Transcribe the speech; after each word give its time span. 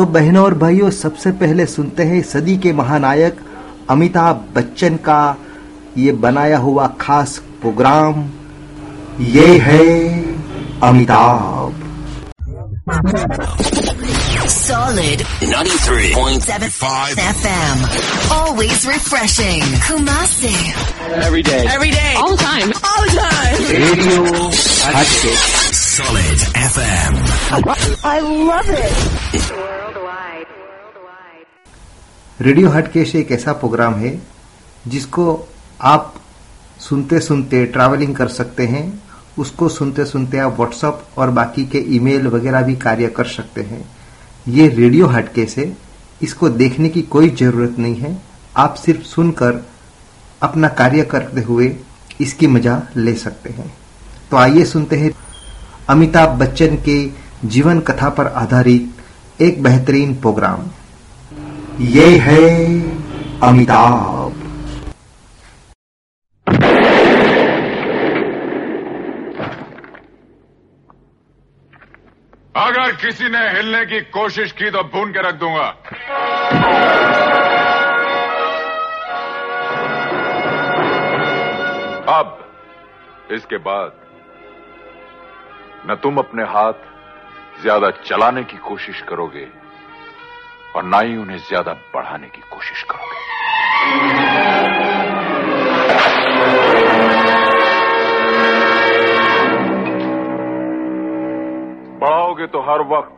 तो 0.00 0.04
बहनों 0.06 0.42
और 0.44 0.54
भाइयों 0.58 0.90
सबसे 0.96 1.30
पहले 1.40 1.64
सुनते 1.66 2.02
हैं 2.10 2.20
सदी 2.24 2.56
के 2.58 2.72
महानायक 2.72 3.40
अमिताभ 3.90 4.44
बच्चन 4.54 4.96
का 5.08 5.18
ये 5.98 6.12
बनाया 6.22 6.58
हुआ 6.58 6.86
खास 7.00 7.36
प्रोग्राम 7.60 8.24
ये 9.36 9.46
है 9.66 9.84
Amitabh 10.88 11.88
Solid 14.52 15.20
93.75 15.50 17.20
FM. 17.34 17.84
Always 18.38 18.86
refreshing. 18.86 19.62
Kumasi. 19.86 20.54
Every 21.26 21.42
day. 21.42 21.62
Every 21.76 21.90
day. 21.90 22.14
All 22.16 22.36
the 22.36 22.42
time. 22.42 22.72
All 22.90 23.04
the 23.04 23.14
time. 23.20 23.62
Radio 23.76 24.48
हटके 24.96 25.69
Solid 25.90 26.42
FM. 26.54 27.14
I 28.08 28.18
love 28.48 28.68
it. 28.72 28.98
Radio 32.40 32.68
Hatkesh 32.68 33.14
एक 33.16 33.32
ऐसा 33.32 33.52
प्रोग्राम 33.52 33.94
है 33.94 34.10
जिसको 34.88 35.24
आप 35.80 36.14
सुनते 36.80 37.20
सुनते 37.20 37.64
ट्रैवलिंग 37.66 38.14
कर 38.16 38.28
सकते 38.28 38.66
हैं। 38.66 38.82
उसको 39.38 39.68
सुनते 39.68 40.04
सुनते 40.04 40.38
आप 40.38 40.56
व्हाट्सअप 40.56 41.06
और 41.18 41.30
बाकी 41.30 41.64
के 41.66 41.78
ईमेल 41.96 42.26
वगैरह 42.26 42.62
भी 42.62 42.76
कार्य 42.76 43.08
कर 43.08 43.24
सकते 43.24 43.62
हैं। 43.62 43.84
ये 44.48 44.68
रेडियो 44.68 45.06
हटकेश 45.06 45.56
है। 45.58 45.76
इसको 46.22 46.48
देखने 46.48 46.88
की 46.88 47.02
कोई 47.02 47.30
ज़रूरत 47.30 47.78
नहीं 47.78 47.96
है। 47.96 48.16
आप 48.56 48.74
सिर्फ़ 48.74 49.02
सुनकर 49.06 49.64
अपना 50.42 50.68
कार्य 50.68 51.02
करते 51.04 51.40
हुए 51.40 51.74
इसकी 52.20 52.46
मज़ा 52.46 52.80
ले 52.96 53.14
सकते 53.14 53.50
हैं। 53.50 53.72
तो 54.30 54.36
आइए 54.36 54.64
सुनते 54.64 54.96
हैं 54.96 55.10
अमिताभ 55.90 56.28
बच्चन 56.28 56.76
के 56.76 56.96
जीवन 57.48 57.80
कथा 57.80 58.08
पर 58.08 58.26
आधारित 58.26 59.42
एक 59.42 59.62
बेहतरीन 59.62 60.14
प्रोग्राम। 60.14 60.58
ये 61.80 62.18
है 62.18 62.44
अमिताभ। 63.40 64.32
अगर 72.56 72.92
किसी 72.92 73.28
ने 73.28 73.48
हिलने 73.56 73.84
की 73.86 74.00
कोशिश 74.00 74.52
की 74.52 74.70
तो 74.70 74.82
भून 74.82 75.10
के 75.10 75.28
रख 75.28 75.34
दूँगा। 75.34 75.68
अब, 82.18 82.38
इसके 83.32 83.56
बाद 83.56 83.92
न 85.86 85.94
तुम 86.02 86.18
अपने 86.18 86.42
हाथ 86.44 86.72
ज़्यादा 87.62 87.90
चलाने 88.04 88.42
की 88.44 88.56
कोशिश 88.58 89.00
करोगे 89.08 89.46
और 90.76 90.82
ना 90.84 91.00
ही 91.00 91.16
उन्हें 91.16 91.38
ज़्यादा 91.38 91.72
बढ़ाने 91.94 92.28
की 92.28 92.42
कोशिश 92.50 92.82
करोगे। 92.90 93.18
बढ़ाओगे 102.00 102.46
तो 102.46 102.60
हर 102.60 102.80
वक्त, 102.92 103.16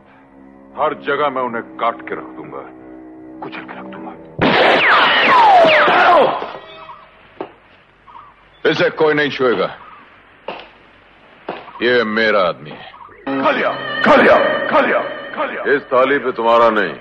हर 0.77 0.93
जगह 1.03 1.29
मैं 1.29 1.41
उन्हें 1.41 1.63
काट 1.77 2.01
के 2.07 2.15
रख 2.15 2.29
दूँगा, 2.37 2.63
कुचल 3.43 3.63
के 3.65 3.79
रख 3.79 3.85
दूँगा। 3.85 4.11
इसे 8.63 8.89
कोई 8.97 9.13
नहीं 9.13 9.29
छुएगा। 9.29 9.69
ये 11.83 12.03
मेरा 12.17 12.41
आदमी 12.47 12.71
है। 12.71 13.41
खा 13.43 13.51
लिया 13.51 13.71
खा 14.05 14.15
लिया 14.21 14.35
खा 14.71 14.79
लिया 14.79 14.99
खा 15.35 15.45
लिया 15.45 15.63
इस 15.75 15.81
थाली 15.93 16.17
पे 16.25 16.31
तुम्हारा 16.39 16.69
नहीं 16.69 16.93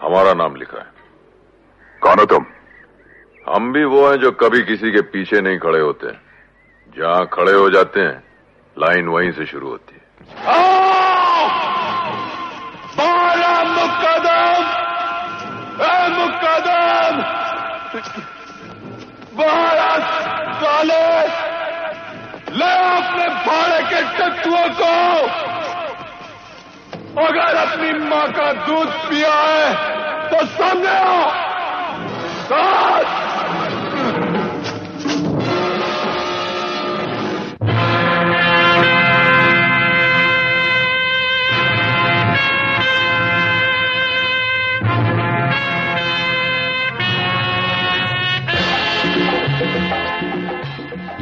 हमारा 0.00 0.32
नाम 0.40 0.54
लिखा 0.56 0.78
है। 0.78 0.88
कौन 2.02 2.18
हो 2.18 2.24
तुम? 2.32 2.44
हम 3.48 3.72
भी 3.72 3.84
वो 3.94 4.08
हैं 4.08 4.16
जो 4.20 4.30
कभी 4.42 4.60
किसी 4.64 4.90
के 4.92 5.00
पीछे 5.14 5.40
नहीं 5.40 5.58
खड़े 5.58 5.80
होते 5.80 6.12
जहाँ 6.98 7.26
खड़े 7.32 7.52
हो 7.52 7.68
जाते 7.70 8.00
हैं 8.00 8.22
लाइन 8.76 9.08
वहीं 9.08 9.30
से 9.32 9.46
शुरू 9.46 9.68
होती 9.68 9.94
है। 9.94 10.00
बाला 12.98 13.52
मुकदम! 13.74 14.64
ए 15.84 16.08
मुकदम! 16.16 17.22
बाला 19.40 19.90
साले 20.60 21.02
ले 22.60 22.72
अपने 22.96 23.28
भाड़े 23.46 23.82
के 23.90 24.00
टट्टुओं 24.18 24.68
को 24.80 24.94
अगर 27.26 27.56
अपनी 27.66 27.92
माँ 28.08 28.26
का 28.32 28.52
दूध 28.66 28.88
पिया 29.08 29.34
है 29.34 29.72
तो 30.30 30.44
सामने 30.56 30.98
आओ। 30.98 31.28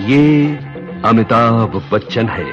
ये 0.08 0.67
अमिताभ 1.04 1.82
बच्चन 1.92 2.28
है। 2.28 2.44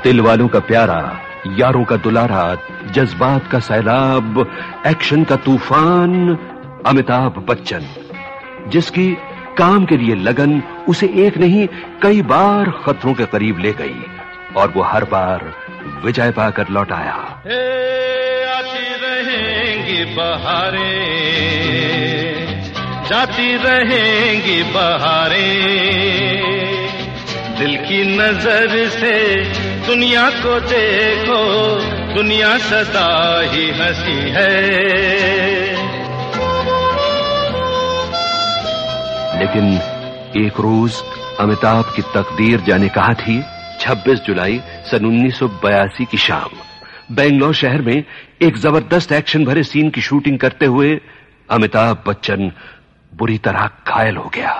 दिल 0.00 0.20
वालों 0.20 0.48
का 0.48 0.58
प्यारा, 0.58 1.20
यारों 1.46 1.84
का 1.84 1.96
दुलारा, 1.96 2.56
जज्बात 2.90 3.50
का 3.50 3.58
सैलाब, 3.58 4.56
एक्शन 4.86 5.24
का 5.24 5.36
तूफ़ान, 5.36 6.38
अमिताभ 6.86 7.46
बच्चन। 7.48 7.80
जिसकी 8.68 9.16
काम 9.58 9.86
के 9.86 9.96
लिए 9.96 10.14
लगन 10.14 10.62
उसे 10.88 11.06
एक 11.06 11.38
नहीं, 11.38 11.68
कई 12.02 12.22
बार 12.22 12.70
खतरों 12.70 13.14
के 13.14 13.24
करीब 13.24 13.58
ले 13.58 13.72
गई 13.72 14.04
और 14.56 14.72
वो 14.76 14.82
हर 14.82 15.04
बार 15.04 15.52
विजय 16.04 16.30
पाकर 16.30 16.68
लौट 16.70 16.92
आया। 16.92 17.14
आती 18.56 18.94
रहेंगी 19.04 20.14
बहारें, 20.14 21.12
जाती 23.08 23.56
रहेंगी 23.56 24.62
बहारें। 24.62 26.55
दिल 27.58 27.76
की 27.76 28.02
नज़र 28.16 28.88
से 28.88 29.12
दुनिया 29.86 30.28
को 30.30 30.58
देखो 30.60 31.38
दुनिया 32.14 32.56
सदा 32.58 33.08
ही 33.52 33.70
हँसी 33.70 34.18
है। 34.30 34.50
लेकिन 39.40 39.72
एक 40.44 40.60
रोज 40.60 41.02
अमिताभ 41.40 41.92
की 41.96 42.02
तकदीर 42.02 42.60
जाने 42.60 42.88
कहा 42.88 43.14
थी? 43.14 43.42
26 43.80 44.20
जुलाई 44.26 44.60
सन 44.90 45.04
1982 45.04 46.04
की 46.04 46.18
शाम। 46.18 46.50
बेंगलोर 47.14 47.54
शहर 47.54 47.82
में 47.82 48.04
एक 48.42 48.56
ज़बरदस्त 48.56 49.12
एक्शन 49.12 49.44
भरे 49.44 49.62
सीन 49.62 49.90
की 49.90 50.00
शूटिंग 50.00 50.38
करते 50.38 50.66
हुए 50.66 51.00
अमिताभ 51.50 52.04
बच्चन 52.06 52.52
बुरी 53.12 53.38
तरह 53.38 53.70
घायल 53.88 54.16
हो 54.16 54.30
गया। 54.34 54.54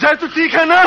जय 0.00 0.14
तू 0.14 0.26
ठीक 0.26 0.54
है 0.54 0.64
ना? 0.66 0.82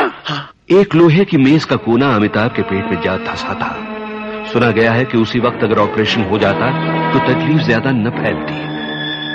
एक 0.68 0.94
लोहे 0.94 1.24
की 1.24 1.36
मेज 1.36 1.64
का 1.64 1.76
कोना 1.76 2.06
अमिताभ 2.14 2.54
के 2.54 2.62
पेट 2.62 2.84
में 2.84 3.00
जा 3.02 3.16
धंसा 3.16 3.52
था। 3.54 4.46
सुना 4.52 4.70
गया 4.70 4.92
है 4.92 5.04
कि 5.04 5.18
उसी 5.18 5.38
वक्त 5.40 5.62
अगर 5.64 5.78
ऑपरेशन 5.78 6.22
हो 6.22 6.38
जाता 6.38 6.70
तो 7.12 7.18
तकलीफ़ 7.18 7.60
ज़्यादा 7.62 7.90
न 7.90 8.10
फैलती। 8.10 8.54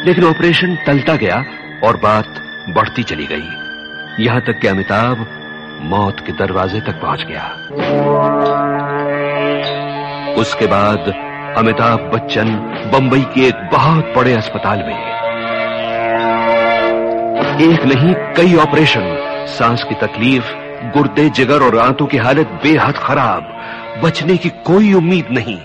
लेकिन 0.06 0.24
ऑपरेशन 0.24 0.76
टलता 0.88 1.16
गया 1.16 1.38
और 1.84 1.98
बात 1.98 2.42
बढ़ती 2.76 3.04
चली 3.04 3.26
गई। 3.26 4.24
यहाँ 4.24 4.42
तक 4.42 4.60
कि 4.62 4.68
अमिताभ 4.68 5.26
मौत 5.92 6.20
के 6.20 6.34
दरवाजे 6.34 6.82
तक 6.82 7.00
पहुँच 7.02 7.24
गया। 7.30 7.44
उसके 10.42 10.68
बाद 10.68 11.14
अमिताभ 11.58 12.10
बच्चन 12.14 12.56
बंबई 12.94 13.22
के 13.36 13.48
एक 13.48 13.70
बहुत 13.74 14.14
बड़े 14.18 14.34
अस्पताल 14.34 14.84
में 14.88 14.96
एक 17.64 17.86
नहीं, 17.86 18.14
कई 18.38 18.56
ऑपरेशन, 18.58 19.16
सांस 19.50 19.84
की 19.84 19.96
तकलीफ़ 19.98 20.60
गुर्दे, 20.84 21.30
जिगर 21.30 21.64
और 21.64 21.78
आंतों 21.78 22.06
की 22.06 22.18
हालत 22.18 22.60
बेहद 22.64 22.98
खराब। 22.98 23.62
बचने 24.04 24.38
की 24.38 24.50
कोई 24.50 24.94
उम्मीद 24.94 25.26
नहीं। 25.32 25.60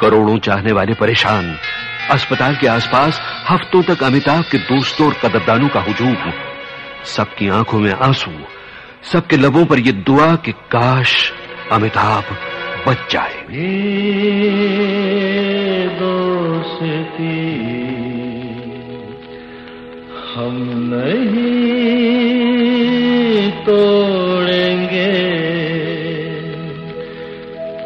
करोड़ों 0.00 0.38
चाहने 0.38 0.72
वाले 0.72 0.94
परेशान। 0.94 1.58
अस्पताल 2.10 2.56
के 2.56 2.66
आसपास 2.66 3.20
हफ्तों 3.50 3.82
तक 3.82 4.02
अमिताभ 4.02 4.44
के 4.44 4.58
दोस्तों 4.58 5.06
और 5.06 5.14
कदरदानों 5.14 5.68
का 5.68 5.80
हुजूम। 5.80 6.16
सबकी 7.04 7.48
आँखों 7.48 7.78
में 7.78 7.92
आँसू। 7.92 8.30
सबके 9.12 9.36
लबों 9.36 9.64
पर 9.64 9.78
यह 9.78 9.92
दुआ 9.92 10.36
कि 10.36 10.52
काश 10.52 11.32
अमिताभ 11.72 12.24
बच 12.88 12.98
जाए। 13.10 13.46
दोस्ती 15.86 18.33
हम 20.34 20.54
नहीं 20.92 21.50
तोड़ेंगे 23.66 25.12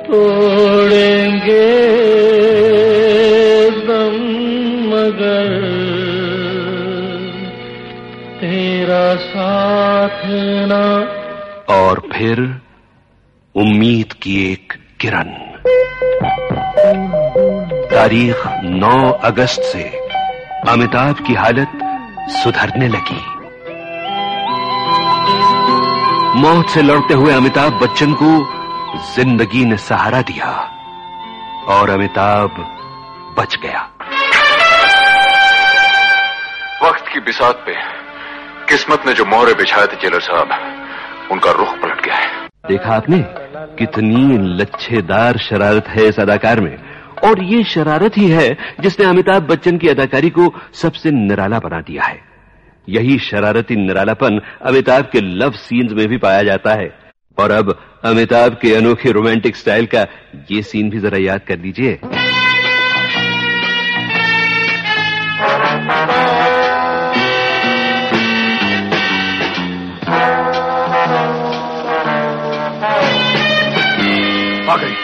तोड़ेंगे 0.06 1.66
दम 3.88 4.16
मगर 4.92 5.50
तेरा 8.40 9.04
साथ 9.24 10.22
ना। 10.70 10.84
और 11.74 12.00
फिर 12.12 12.40
उम्मीद 13.54 14.12
की 14.12 14.52
एक 14.52 14.72
किरण। 15.00 15.28
तारीख 17.90 18.46
9 18.80 18.96
अगस्त 19.24 19.62
से 19.62 19.84
अमिताभ 20.68 21.24
की 21.26 21.34
हालत 21.34 21.84
सुधरने 22.32 22.88
लगी। 22.88 23.20
मौत 26.40 26.68
से 26.68 26.82
लड़ते 26.82 27.14
हुए 27.14 27.32
अमिताभ 27.32 27.78
बच्चन 27.82 28.12
को 28.14 28.30
ज़िंदगी 29.14 29.64
ने 29.64 29.76
सहारा 29.76 30.20
दिया 30.22 30.50
और 31.68 31.90
अमिताभ 31.90 32.50
बच 33.38 33.56
गया। 33.62 33.80
वक्त 36.82 37.08
की 37.12 37.20
बिसात 37.20 37.62
पे 37.66 37.74
किस्मत 38.68 39.06
ने 39.06 39.12
जो 39.12 39.24
मोहरे 39.24 39.54
बिछाए 39.54 39.86
थे 39.86 39.96
जेलर 39.96 40.20
साहब 40.20 41.30
उनका 41.32 41.50
रुख 41.50 41.74
पलट 41.82 42.04
गया 42.04 42.14
है। 42.14 42.46
देखा 42.68 42.94
आपने 42.94 43.18
कितनी 43.78 44.38
लच्छेदार 44.58 45.38
शरारत 45.38 45.88
है 45.88 46.06
इस 46.08 46.20
अदाकार 46.20 46.60
में। 46.60 46.76
और 47.24 47.44
ये 47.44 47.64
शरारत 47.64 48.18
ही 48.18 48.28
है 48.28 48.56
जिसने 48.80 49.06
अमिताभ 49.06 49.42
बच्चन 49.42 49.78
की 49.78 49.88
अदाकारी 49.88 50.30
को 50.30 50.54
सबसे 50.72 51.10
निराला 51.10 51.58
बना 51.58 51.80
दिया 51.80 52.02
है। 52.04 52.20
यही 52.88 53.18
शरारती 53.18 53.76
निरालापन 53.76 54.40
अमिताभ 54.62 55.04
के 55.04 55.20
लव 55.20 55.50
सीन्स 55.50 55.92
में 55.92 56.08
भी 56.08 56.16
पाया 56.16 56.42
जाता 56.42 56.74
है। 56.74 56.98
और 57.38 57.50
अब 57.50 57.98
अमिताभ 58.04 58.52
के 58.62 58.74
अनोखे 58.74 59.10
रोमांटिक 59.10 59.56
स्टाइल 59.56 59.86
का 59.86 60.06
ये 60.50 60.62
सीन 60.62 60.90
भी 60.90 60.98
जरा 60.98 61.18
याद 61.20 61.40
कर 61.48 61.58
लीजिए। 61.58 61.98
आ 74.70 74.76
गई। 74.76 74.94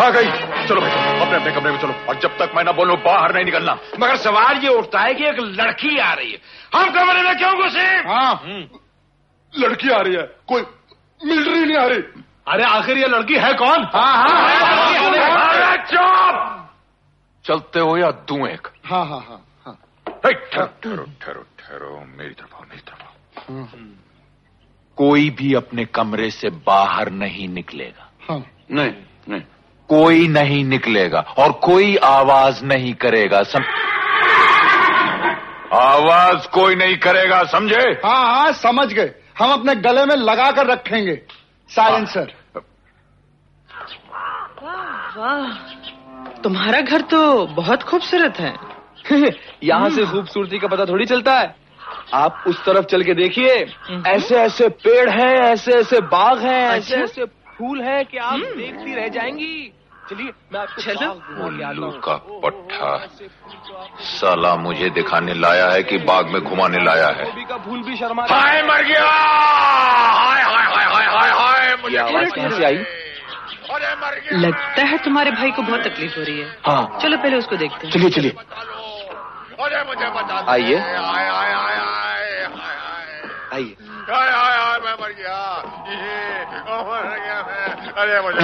आ 0.00 0.10
गई। 0.10 0.47
चलो 0.68 0.80
भाई 0.80 0.90
चलो 0.90 1.24
अपने 1.24 1.36
अपने 1.36 1.52
कमरे 1.52 1.72
में 1.72 1.78
चलो। 1.78 1.92
और 2.08 2.18
जब 2.20 2.38
तक 2.38 2.52
मैं 2.56 2.64
ना 2.64 2.72
बोलूँ 2.72 2.96
बाहर 2.96 3.34
नहीं 3.34 3.44
निकलना। 3.44 3.78
मगर 4.00 4.16
सवाल 4.16 4.56
ये 4.56 4.68
उठता 4.68 5.00
है 5.00 5.14
कि 5.14 5.24
एक 5.24 5.40
लड़की 5.40 5.98
आ 5.98 6.12
रही 6.12 6.32
है। 6.32 6.38
हम 6.74 6.90
कमरे 6.90 7.22
में 7.22 7.36
क्यों 7.38 7.54
घुसे? 7.62 7.86
हाँ। 8.08 8.34
लड़की 9.58 9.90
आ 9.90 10.00
रही 10.00 10.14
है। 10.14 10.22
कोई 10.48 10.62
मिलिट्री 11.24 11.64
नहीं 11.64 11.76
आ 11.76 11.86
रही। 11.86 12.02
अरे 12.48 12.64
आखिर 12.64 12.98
ये 12.98 13.06
लड़की 13.06 13.34
है 13.34 13.54
कौन? 13.54 13.84
हाँ 13.94 14.12
हाँ। 14.16 14.48
अरे 15.10 15.76
चुप। 15.76 16.68
चलते 17.44 17.80
हो 17.80 17.96
या 17.96 18.10
दूँ 18.10 18.48
एक? 18.48 18.68
हाँ 18.84 19.06
हाँ 19.06 19.20
हाँ 19.20 19.44
हाँ। 19.66 19.78
ठहरो 20.24 20.66
ठहरो 20.84 21.04
ठहरो 21.04 21.42
ठहरो 21.58 22.04
मेरी 22.18 22.34
तरफ़ 22.34 22.54
आओ 22.54 22.62
मेरी 22.62 22.80
तरफ़ 22.80 23.02
आओ। 23.02 23.76
कोई 24.96 25.30
भी 25.30 25.54
अपने 25.54 25.84
कमरे 25.84 26.30
से 26.30 26.50
बाहर 26.50 27.10
नहीं 27.10 27.48
निकलेगा। 27.48 28.10
हाँ। 28.28 28.44
नहीं 28.70 28.92
नहीं। 29.28 29.42
कोई 29.88 30.28
नहीं 30.28 30.64
निकलेगा 30.64 31.20
और 31.38 31.52
कोई 31.52 31.96
आवाज़ 31.96 32.64
नहीं 32.64 32.94
करेगा 32.94 33.42
सम... 33.42 33.62
आवाज़ 35.76 36.48
कोई 36.48 36.74
नहीं 36.74 36.96
करेगा 36.96 37.42
समझे? 37.42 37.90
हाँ 38.06 38.34
हाँ 38.34 38.52
समझ 38.52 38.92
गए। 38.92 39.14
हम 39.38 39.52
अपने 39.52 39.74
गले 39.74 40.04
में 40.04 40.16
लगा 40.16 40.50
कर 40.50 40.66
रखेंगे। 40.66 41.22
साइलेंसर 41.68 42.32
वाह 45.18 45.52
तुम्हारा 46.42 46.80
घर 46.80 47.00
तो 47.00 47.46
बहुत 47.46 47.82
खूबसूरत 47.82 48.38
है। 48.40 48.54
यहाँ 49.64 49.90
से 49.90 50.04
खूबसूरती 50.04 50.58
का 50.58 50.68
पता 50.68 50.84
थोड़ी 50.84 51.06
चलता 51.06 51.38
है। 51.38 51.54
आप 52.14 52.44
उस 52.46 52.64
तरफ़ 52.64 52.84
चल 52.84 53.02
के 53.02 53.14
देखिए। 53.14 53.66
ऐसे 54.06 54.34
ऐसे 54.36 54.68
पेड़ 54.68 55.10
हैं 55.10 55.38
ऐसे 55.38 55.72
ऐसे 55.72 56.00
बाग 56.00 56.38
हैं 56.38 56.68
ऐसे 56.68 56.94
अच्छा? 56.94 57.04
ऐसे 57.04 57.24
फूल 57.24 57.82
हैं 57.82 58.04
कि 58.06 58.18
आप 58.18 58.38
देखती 58.38 58.94
रह 58.94 59.08
जाएँगी। 59.08 59.72
चलिए 60.10 60.32
मैं 60.52 60.60
आपको 60.60 60.82
चलो। 60.82 61.08
बाग 61.08 61.36
घुमा 61.36 61.96
के 62.08 62.40
पट्टा। 62.40 63.06
साला 64.00 64.54
मुझे 64.56 64.90
दिखाने 64.90 65.34
लाया 65.34 65.70
है 65.70 65.82
कि 65.82 65.98
बाग 65.98 66.26
में 66.26 66.42
घुमाने 66.42 66.84
लाया 66.84 67.08
है। 67.08 67.24
फूल 67.58 67.82
भी 67.82 67.96
शर्मा 67.96 68.26
हाय 68.30 68.62
मर 68.62 68.82
गया! 68.82 69.04
हाय 69.04 70.42
हाय 70.42 70.64
हाय 70.66 70.84
हाय 70.86 71.06
हाय 71.06 71.30
हाय 71.30 71.76
मुझे 71.82 71.96
आवाज़ 71.96 72.30
कहाँ 72.30 72.50
से 72.50 72.64
आई 72.64 72.84
लगता 74.32 74.82
है 74.82 74.98
तुम्हारे 74.98 75.30
भाई 75.30 75.50
को 75.50 75.62
बहुत 75.62 75.80
तकलीफ़ 75.80 76.16
हो 76.16 76.22
रही 76.22 76.40
है। 76.40 76.46
हाँ। 76.66 76.98
चलो 77.02 77.16
पहले 77.16 77.36
उसको 77.36 77.56
देखते 77.56 77.86
हैं। 77.86 77.94
चलिए 77.94 78.10
चलिए। 78.10 78.30
अरे 78.30 79.84
मुझे 79.84 80.10
बता। 80.10 80.44
आइए। 80.52 80.76
हाय 80.76 80.96
हाय 80.96 81.28
हाय 81.30 81.52
हाय 81.52 81.74
हाय 81.74 82.76
आइए। 83.52 83.76
हाय 84.10 84.30
हाय 84.30 84.78
मैं 84.78 84.92
मर 84.92 85.12
गया। 85.12 85.38
ये, 85.88 86.44
मर 86.82 87.18
गया 87.24 87.42
मैं। 87.42 87.57
अरे 87.98 88.20
मुझे 88.20 88.38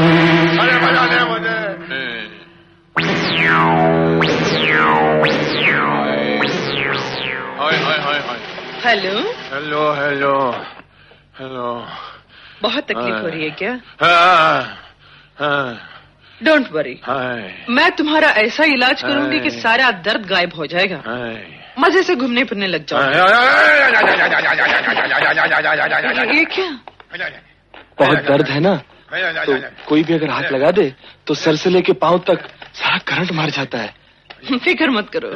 अरे 0.54 0.72
हाय 7.58 7.76
हाय 7.78 7.98
हाय 7.98 8.18
हाय 8.20 8.38
हेलो 8.84 9.20
हेलो 9.50 9.82
हेलो 9.92 10.30
हेलो 11.38 11.66
बहुत 12.62 12.84
तकलीफ़ 12.84 13.16
हो 13.16 13.26
रही 13.26 13.44
है 13.44 13.50
क्या 13.50 13.72
हाँ 14.00 14.62
हाँ 15.38 15.68
डोंट 16.40 16.72
वरी 16.72 16.94
मैं 17.70 17.90
तुम्हारा 17.96 18.30
ऐसा 18.42 18.64
इलाज 18.70 19.02
करूँगी 19.02 19.38
कि 19.40 19.50
सारा 19.50 19.90
दर्द 20.06 20.26
गायब 20.26 20.54
हो 20.54 20.66
जाएगा 20.66 20.98
मज़े 21.78 22.02
से 22.02 22.16
घूमने 22.16 22.44
फिरने 22.44 22.66
लग 22.66 22.86
जाओ 22.86 22.98
ये 26.34 26.44
क्या 26.56 26.68
बहुत 27.98 28.18
दर्द 28.24 28.48
है 28.48 28.60
ना 28.60 28.74
तो 29.44 29.58
कोई 29.88 30.02
भी 30.04 30.14
अगर 30.14 30.30
हाथ 30.30 30.50
लगा 30.52 30.70
दे 30.70 30.92
तो 31.26 31.34
सर 31.34 31.56
से 31.56 31.70
लेके 31.70 31.92
पाँव 32.02 32.18
तक 32.28 32.48
सारा 32.74 32.98
करंट 33.08 33.32
मार 33.32 33.50
जाता 33.50 33.78
है 33.78 34.58
फ़िक्र 34.58 34.90
मत 34.90 35.10
करो 35.10 35.34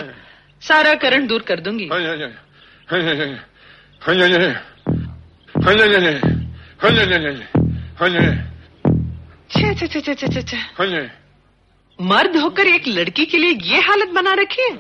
सारा 0.63 0.95
करंट 1.03 1.29
दूर 1.29 1.43
कर 1.43 1.61
दूँगी 1.61 1.89
मर्द 11.99 12.37
होकर 12.37 12.67
एक 12.67 12.89
लड़की 12.89 13.25
के 13.27 13.39
लिए 13.39 13.53
ये 13.65 13.81
हालत 13.81 14.09
बना 14.15 14.35
रखी 14.35 14.63
है 14.63 14.77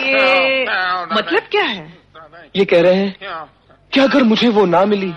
ये 0.00 0.64
मतलब 1.14 1.48
क्या 1.50 1.64
है? 1.64 1.92
ये 2.56 2.64
कह 2.64 2.82
रहे 2.82 2.94
हैं 2.94 3.48
कि 3.92 4.00
अगर 4.00 4.22
मुझे 4.22 4.48
वो 4.48 4.64
ना 4.66 4.84
मिली 4.84 5.12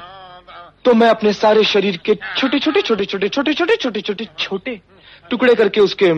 तो 0.86 0.94
मैं 0.94 1.10
अपने 1.10 1.34
सारे 1.34 1.63
शरीर 1.63 1.98
के 1.98 2.15
छोटे 2.38 2.60
छोटे 2.60 2.82
छोटे 2.82 3.06
छोटे 3.06 3.27
छोटे 3.29 3.53
छोटे 3.53 3.75
छोटे 3.75 4.01
छोटे 4.01 4.27
छोटे 4.39 4.82
टुकड़े 5.32 5.56
करके 5.56 5.82
उसके 5.82 6.12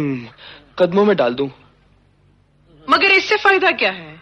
कदमों 0.80 1.06
में 1.06 1.16
डाल 1.18 1.34
दूँ। 1.34 1.50
मगर 2.90 3.12
इससे 3.12 3.38
फ़ायदा 3.38 3.72
क्या 3.72 3.92
है? 3.92 4.20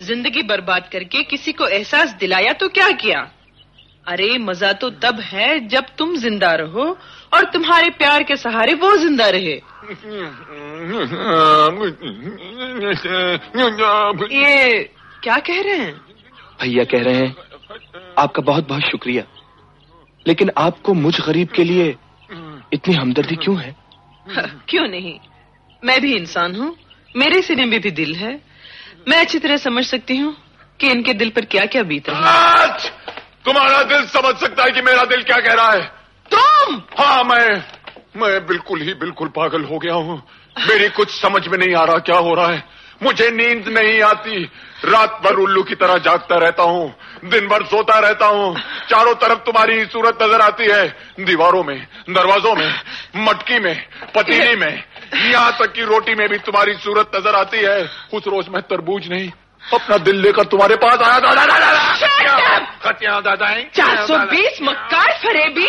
ज़िंदगी 0.00 0.42
बर्बाद 0.42 0.88
करके 0.92 1.22
किसी 1.22 1.52
को 1.52 1.66
एहसास 1.66 2.12
दिलाया 2.20 2.52
तो 2.52 2.68
क्या 2.68 2.90
किया? 2.90 3.20
अरे 4.08 4.38
मज़ा 4.38 4.72
तो 4.72 4.90
तब 4.90 5.20
है 5.20 5.68
जब 5.68 5.84
तुम 5.98 6.16
ज़िंदा 6.16 6.52
रहो 6.54 6.84
और 7.34 7.44
तुम्हारे 7.44 7.90
प्यार 7.90 8.22
के 8.22 8.36
सहारे 8.36 8.74
वो 8.74 8.96
ज़िंदा 8.96 9.28
रहे। 9.28 9.60
ये 14.34 14.78
क्या 15.22 15.36
कह 15.36 15.60
रहे 15.62 15.76
हैं? 15.76 15.94
भैया 16.62 16.84
कह 16.84 17.02
रहे 17.02 17.14
हैं 17.14 17.36
आपका 18.18 18.42
बहुत 18.42 18.68
बहुत 18.68 18.82
शुक्रिया। 18.82 19.24
लेकिन 20.26 20.50
आपको 20.58 20.94
मुझ 20.94 21.20
गरीब 21.20 21.48
के 21.48 21.64
लिए 21.64 21.88
इतनी 22.72 22.94
हमदर्दी 22.94 23.36
क्यों 23.36 23.60
है? 23.60 23.76
क्यों 24.68 24.88
नहीं? 24.88 25.18
मैं 25.84 26.00
भी 26.00 26.14
इंसान 26.16 26.54
हूँ 26.56 26.76
मेरे 27.16 27.42
सीने 27.42 27.64
में 27.64 27.80
भी 27.80 27.90
दिल 27.90 28.14
है। 28.14 28.40
मैं 29.08 29.20
अच्छी 29.20 29.38
तरह 29.38 29.56
समझ 29.56 29.84
सकती 29.84 30.16
हूँ 30.16 30.36
कि 30.80 30.86
इनके 30.86 31.12
दिल 31.14 31.30
पर 31.30 31.44
क्या 31.44 31.64
क्या 31.66 31.82
बीत 31.82 32.08
रहा 32.08 32.30
है। 32.30 32.66
तुम्हारा 33.44 33.82
दिल 33.82 34.06
समझ 34.06 34.34
सकता 34.36 34.64
है 34.64 34.70
कि 34.70 34.82
मेरा 34.82 35.04
दिल 35.04 35.22
क्या 35.22 35.36
कह 35.36 35.54
रहा 35.54 35.70
है। 35.70 35.82
तुम? 36.26 36.82
हाँ 36.98 37.24
मैं 37.24 37.62
मैं 38.16 38.46
बिल्कुल 38.46 38.80
ही 38.80 38.94
बिल्कुल 38.94 39.28
पागल 39.28 39.64
हो 39.64 39.78
गया 39.78 39.94
हूँ। 39.94 40.16
मेरी 40.56 40.88
कुछ 40.88 41.10
समझ 41.10 41.46
में 41.48 41.58
नहीं 41.58 41.74
आ 41.74 41.84
रहा 41.84 41.98
क्या 41.98 42.16
हो 42.16 42.34
रहा 42.34 42.46
है। 42.46 42.62
मुझे 43.02 43.30
नींद 43.30 43.68
नहीं 43.68 44.00
आती। 44.02 44.44
रात 44.84 45.20
भर 45.24 45.34
उल्लू 45.34 45.62
की 45.62 45.74
तरह 45.74 45.98
जागता 45.98 46.36
रहता 46.36 46.62
हूँ। 46.62 46.94
दिन 47.24 47.48
भर 47.48 47.64
सोता 47.64 47.98
रहता 47.98 48.26
हूँ। 48.26 48.54
चारों 48.90 49.14
तरफ़ 49.14 49.38
तुम्हारी 49.38 49.84
सूरत 49.84 50.22
नज़र 50.22 50.40
आती 50.40 50.64
है। 50.64 50.86
दीवारों 51.20 51.62
में 51.64 51.76
दरवाजों 52.10 52.54
में 52.54 52.72
मटकी 53.16 53.58
में 53.58 53.76
पतीली 54.16 54.56
में। 54.56 54.82
यहाँ 55.14 55.52
तक 55.52 55.72
कि 55.72 55.82
रोटी 55.82 56.14
में 56.14 56.28
भी 56.28 56.38
तुम्हारी 56.38 56.74
सूरत 56.74 57.10
नज़र 57.16 57.34
आती 57.34 57.58
है। 57.58 57.82
उस 58.14 58.26
रोज 58.26 58.48
मैं 58.48 58.62
तरबूज 58.62 59.08
नहीं 59.08 59.30
अपना 59.64 59.96
दिल 59.98 60.20
लेकर 60.20 60.44
तुम्हारे 60.44 60.76
पास 60.76 61.00
आया 61.00 61.18
दादा 61.20 61.44
दादा 61.46 63.20
दादा। 63.20 63.54
चार 63.76 64.06
सौ 64.06 64.18
बीस 64.26 64.58
मक्कार 64.62 65.12
फरेबी। 65.18 65.66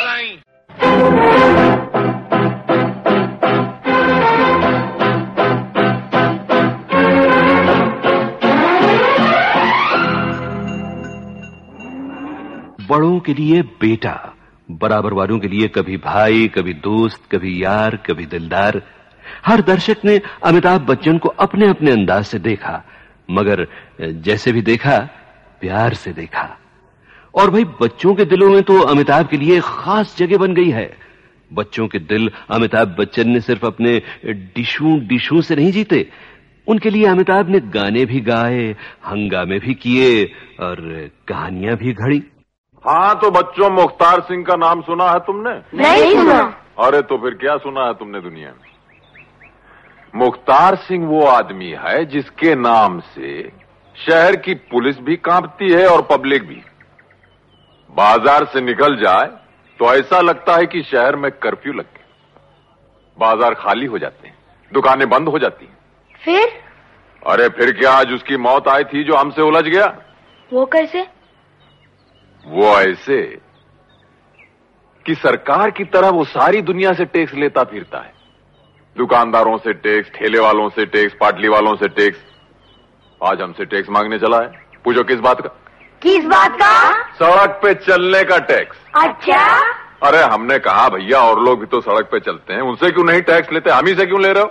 बड़ों 12.90 13.20
के 13.20 13.34
लिए 13.34 13.62
बेटा 13.82 14.12
बराबर 14.70 15.14
वालों 15.14 15.40
के 15.40 15.48
लिए 15.48 15.68
कभी 15.68 15.98
भाई 15.98 16.48
कभी 16.48 16.74
दोस्त 16.74 17.22
कभी 17.32 17.64
यार 17.64 17.96
कभी 18.06 18.26
दिलदार। 18.26 18.82
हर 19.46 19.62
दर्शक 19.62 19.98
ने 20.06 20.22
अमिताभ 20.44 20.82
बच्चन 20.82 21.18
को 21.18 21.30
अपने 21.30 21.70
अपने 21.70 21.92
अंदाज 21.92 22.26
से 22.26 22.40
देखा। 22.40 22.84
मगर 23.30 23.66
जैसे 24.02 24.52
भी 24.52 24.62
देखा 24.62 24.98
प्यार 25.62 25.94
से 25.94 26.14
देखा। 26.14 26.48
और 27.34 27.50
भाई 27.52 27.64
बच्चों 27.82 28.14
के 28.16 28.26
दिलों 28.26 28.50
में 28.50 28.62
तो 28.64 28.80
अमिताभ 28.82 29.28
के 29.28 29.38
लिए 29.38 29.60
खास 29.60 30.16
जगह 30.18 30.38
बन 30.38 30.54
गई 30.54 30.70
है। 30.70 30.90
बच्चों 31.52 31.88
के 31.88 32.00
दिल 32.02 32.30
अमिताभ 32.52 32.96
बच्चन 33.00 33.30
ने 33.30 33.40
सिर्फ़ 33.42 33.66
अपने 33.66 34.02
डिशू 34.56 35.00
डिशू 35.08 35.42
से 35.42 35.56
नहीं 35.56 35.72
जीते। 35.72 36.08
उनके 36.68 36.90
लिए 36.90 37.06
अमिताभ 37.06 37.50
ने 37.50 37.60
गाने 37.74 38.06
भी 38.06 38.20
गाए 38.22 38.64
हंगामे 39.06 39.60
भी 39.60 39.74
किए 39.74 40.24
और 40.60 40.78
कहानियाँ 41.28 41.76
भी 41.78 41.94
घड़ी। 41.94 42.24
हाँ 42.86 43.16
तो 43.20 43.32
बच्चों 43.32 43.70
मुख्तार 43.72 44.22
सिंह 44.22 44.44
का 44.44 44.56
नाम 44.58 44.82
सुना 44.82 45.10
है 45.12 45.20
तुमने? 45.20 45.54
नहीं 45.76 46.16
सुना। 46.16 46.40
अरे 46.80 47.02
तो 47.02 47.18
फिर 47.18 47.34
क्या 47.34 47.58
सुना 47.58 47.86
है 47.86 47.94
तुमने 47.94 48.22
दुनिया 48.22 48.50
में? 48.50 48.75
मुख्तार 50.16 50.76
सिंह 50.78 51.08
वो 51.08 51.26
आदमी 51.28 51.70
है 51.80 52.04
जिसके 52.06 52.54
नाम 52.56 53.00
से 53.08 53.32
शहर 53.96 54.36
की 54.36 54.54
पुलिस 54.72 55.00
भी 55.00 55.16
कांपती 55.26 55.72
है 55.72 55.88
और 55.88 56.02
पब्लिक 56.12 56.48
भी। 56.48 56.62
बाज़ार 57.94 58.46
से 58.46 58.62
निकल 58.62 58.96
जाए 58.98 59.28
तो 59.80 59.94
ऐसा 59.94 60.20
लगता 60.22 60.56
है 60.56 60.66
कि 60.66 60.82
शहर 60.84 61.16
में 61.16 61.30
कर्फ्यू 61.34 61.74
लग 61.74 61.86
गया। 61.86 62.06
बाज़ार 63.18 63.54
खाली 63.56 63.86
हो 63.86 64.00
जाते 64.00 64.28
हैं 64.28 64.36
दुकानें 64.72 65.08
बंद 65.10 65.28
हो 65.28 65.40
जाती 65.40 65.66
हैं। 65.66 65.78
फिर? 66.22 66.48
अरे 67.24 67.48
फिर 67.50 67.72
क्या 67.80 67.92
आज 67.94 68.12
उसकी 68.14 68.38
मौत 68.40 68.68
आई 68.68 68.84
थी 68.86 69.04
जो 69.04 69.16
हमसे 69.16 69.42
उलझ 69.42 69.64
गया? 69.64 69.86
वो 70.52 70.66
कैसे? 70.68 71.06
वो 72.46 72.80
ऐसे 72.80 73.22
कि 75.06 75.16
सरकार 75.16 75.72
की 75.72 75.84
तरह 75.86 76.10
वो 76.10 76.24
सारी 76.26 76.62
दुनिया 76.64 76.94
से 76.94 77.06
टैक्स 77.08 77.34
लेता 77.36 77.64
फिरता 77.66 78.00
है। 78.00 78.14
दुकानदारों 78.96 79.58
से 79.58 79.74
टैक्स 79.74 80.10
ठेले 80.10 80.40
वालों 80.40 80.70
से 80.70 80.86
टैक्स 80.86 81.14
पाटली 81.14 81.48
वालों 81.48 81.76
से 81.76 81.88
टैक्स। 81.88 82.20
आज 83.22 83.42
हमसे 83.42 83.66
टैक्स 83.66 83.90
मांगने 83.90 84.20
चला 84.20 84.38
है। 84.42 84.48
पूछो 84.86 85.04
किस 85.04 85.20
बात 85.20 85.42
का? 85.42 85.50
किस 86.02 86.26
बात 86.26 86.56
का? 86.56 86.92
सड़क 87.14 87.60
पे 87.64 87.74
चलने 87.74 88.24
का 88.24 88.38
टैक्स। 88.38 88.78
अच्छा। 88.96 89.42
अरे 90.04 90.22
हमने 90.24 90.60
कहा 90.60 90.88
भैया 90.90 91.20
और 91.20 91.40
लोग 91.40 91.60
भी 91.60 91.66
तो 91.66 91.82
सड़क 91.82 92.10
पे 92.12 92.20
चलते 92.20 92.54
हैं। 92.54 92.62
उनसे 92.62 92.92
क्यों 92.92 93.04
नहीं 93.04 93.22
टैक्स 93.22 93.52
लेते? 93.52 93.70
हम 93.70 93.88
ही 93.88 93.96
से 93.96 94.06
क्यों 94.06 94.22
ले 94.22 94.32
रहे 94.34 94.44
हो? 94.44 94.50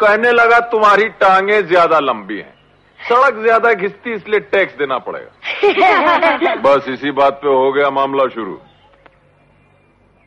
कहने 0.00 0.32
लगा 0.32 0.58
तुम्हारी 0.70 1.08
टांगे 1.20 1.62
ज़्यादा 1.62 1.98
लंबी 1.98 2.38
हैं। 2.38 2.54
सड़क 3.00 3.40
ज़्यादा 3.42 3.72
घिसती 3.72 4.12
इसलिए 4.12 4.40
टैक्स 4.40 4.76
देना 4.78 4.98
पड़ेगा। 4.98 6.54
बस 6.56 6.88
इसी 6.88 7.10
बात 7.10 7.40
पे 7.42 7.48
हो 7.48 7.72
गया 7.72 7.90
मामला 7.90 8.26
शुरू। 8.28 8.58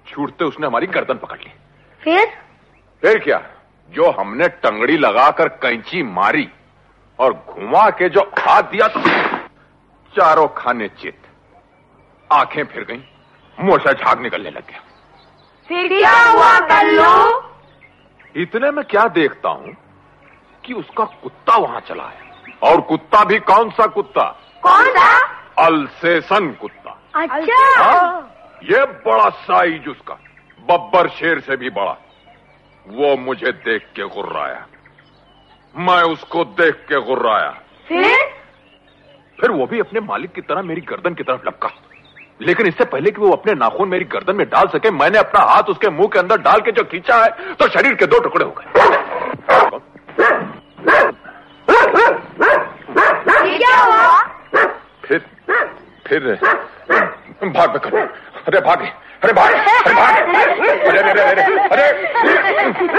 छूटते 0.06 0.46
उसने 0.46 0.68
हमारी 0.68 0.88
गर्दन 0.88 1.18
पकड़ 1.18 1.38
ली। 1.38 1.52
फिर? 2.02 2.28
फिर 3.06 3.18
क्या? 3.20 3.38
जो 3.92 4.10
हमने 4.12 4.48
टंगड़ी 4.62 4.98
लगाकर 4.98 5.48
कैंची 5.62 6.02
मारी 6.04 6.48
और 7.20 7.34
घुमा 7.50 7.90
के 7.90 8.08
जो 8.10 8.22
हाथ 8.40 8.62
दिया 8.62 8.88
तो 8.88 9.02
चारों 10.14 10.48
खाने 10.48 10.88
चित। 11.02 11.18
आँखें 12.30 12.64
फिर 12.64 12.84
गईं 12.84 13.02
मोटा 13.58 13.92
झाग 13.92 14.22
निकलने 14.22 14.50
लग 14.50 14.68
गया। 14.68 14.80
फिर 15.70 15.88
क्या 15.88 16.14
हुआ 16.24 16.60
कल्लू। 16.60 18.42
इतने 18.42 18.72
में 18.72 18.84
क्या 18.86 19.04
देखता 19.08 19.50
हूँ 19.50 19.76
कि 20.64 20.74
उसका 20.74 21.06
कुत्ता 21.24 21.58
वहाँ 21.58 21.80
चला 21.80 22.04
है। 22.04 22.58
और 22.64 22.82
कुत्ता 22.82 23.24
भी 23.24 23.40
कौन 23.40 23.70
सा 23.70 23.88
कुत्ता? 23.88 24.24
कौन 24.64 24.90
सा 24.90 25.12
अल्सेसन 25.66 26.52
कुत्ता। 26.62 26.98
अच्छा। 27.16 27.84
हाँ, 27.84 28.34
ये 28.64 28.86
बड़ा 29.06 29.30
साइज़ 29.30 29.90
उसका 29.90 30.18
बब्बर 30.60 31.10
शेर 31.10 31.40
से 31.40 31.56
भी 31.56 31.70
बड़ा। 31.70 31.96
वो 32.88 33.16
मुझे 33.18 33.52
देख 33.52 33.84
के 33.96 34.04
गुर्राया। 34.04 34.66
मैं 35.76 36.02
उसको 36.04 36.44
देख 36.60 36.74
के 36.90 37.00
गुर्राया। 37.02 37.50
फिर? 37.88 38.18
फिर 39.42 39.52
वो 39.52 39.66
भी 39.66 39.80
अपने 39.80 40.00
मालिक 40.00 40.32
की 40.32 40.42
तरह 40.42 40.62
मेरी 40.62 40.82
गर्दन 40.82 41.14
की 41.14 41.24
तरफ़ 41.24 41.42
लपका। 41.48 41.70
लेकिन 42.42 42.68
इससे 42.68 42.86
पहले 42.86 43.12
कि 43.12 43.22
वो 43.22 43.32
अपने 43.32 43.54
नाखून 43.54 43.90
मेरी 43.90 44.06
गर्दन 44.06 44.36
में 44.36 44.46
डाल 44.50 44.68
सके 44.68 44.92
मैंने 44.92 45.18
अपना 45.18 45.42
हाथ 45.42 45.64
उसके 45.64 45.90
मुँह 45.90 46.08
के 46.08 46.20
अंदर 46.20 46.38
डाल 46.38 46.60
के 46.60 46.72
जो 46.72 46.84
खींचा 46.84 47.16
है 47.24 47.54
तो 47.54 47.68
शरीर 47.68 47.94
के 47.94 48.06
दो 48.06 48.20
टुकड़े 48.20 48.46
हो 48.46 48.52
गए। 48.52 48.66
क्या 53.58 53.76
हुआ? 53.76 54.22
फिर 55.06 55.20
फिर 56.08 56.22
भाग 57.50 57.78
कर 57.78 57.98
अरे 58.48 58.60
भागे। 58.62 58.92
अरे 59.26 59.34
भाग 59.34 59.54
अरे 59.86 59.94
भाग 59.96 60.16
अरे 60.88 61.00
अरे 61.00 61.22
अरे 61.22 61.44
अरे। 61.70 62.96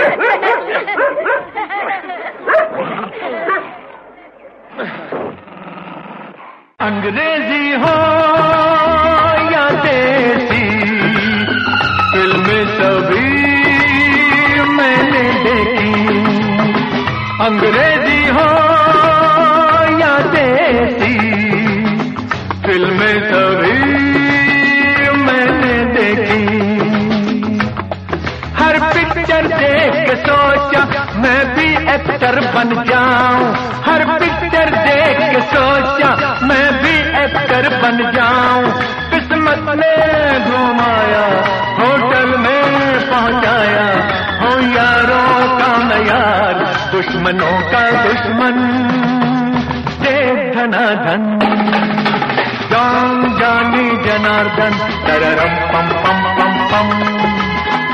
अंग्रेज़ी 6.87 7.67
हो 7.83 7.95
या 9.53 9.63
देसी, 9.85 10.65
फ़िल्म 12.13 12.49
सभी 12.77 13.31
मैंने 14.77 15.25
देखी। 15.45 15.89
अंग्रेज़ी 17.47 18.06
पिक्चर 29.37 29.59
देख 29.59 30.19
सोचा 30.19 31.07
मैं 31.17 31.55
भी 31.55 31.93
एक्टर 31.95 32.41
बन 32.41 32.85
जाऊँ। 32.85 33.53
हर 33.85 34.19
पिक्चर 34.19 34.71
देख 34.71 35.43
सोचा 35.43 36.39
मैं 36.43 36.83
भी 36.83 37.25
एक्टर 37.25 37.69
बन 37.83 38.13
जाऊँ। 38.15 38.73
किस्मत 39.11 39.77
ने 39.77 40.41
घुमाया, 40.41 41.27
होटल 41.81 42.39
में 42.39 42.63
पहुँचाया। 43.11 43.87
हो 44.41 44.61
यारों 44.61 45.59
का 45.59 45.97
यार 45.97 46.55
दुश्मनों 46.93 47.61
का 47.61 47.91
दुश्मन। 48.05 48.55
देख 50.01 50.55
धनाधन, 50.55 51.39
जान 52.71 53.37
जानी 53.41 53.91
जनार्दन। 53.91 54.71
तररम 55.07 55.55
पम 55.73 55.89
पम 55.89 56.23
पम 56.35 56.69
पम। 56.69 57.17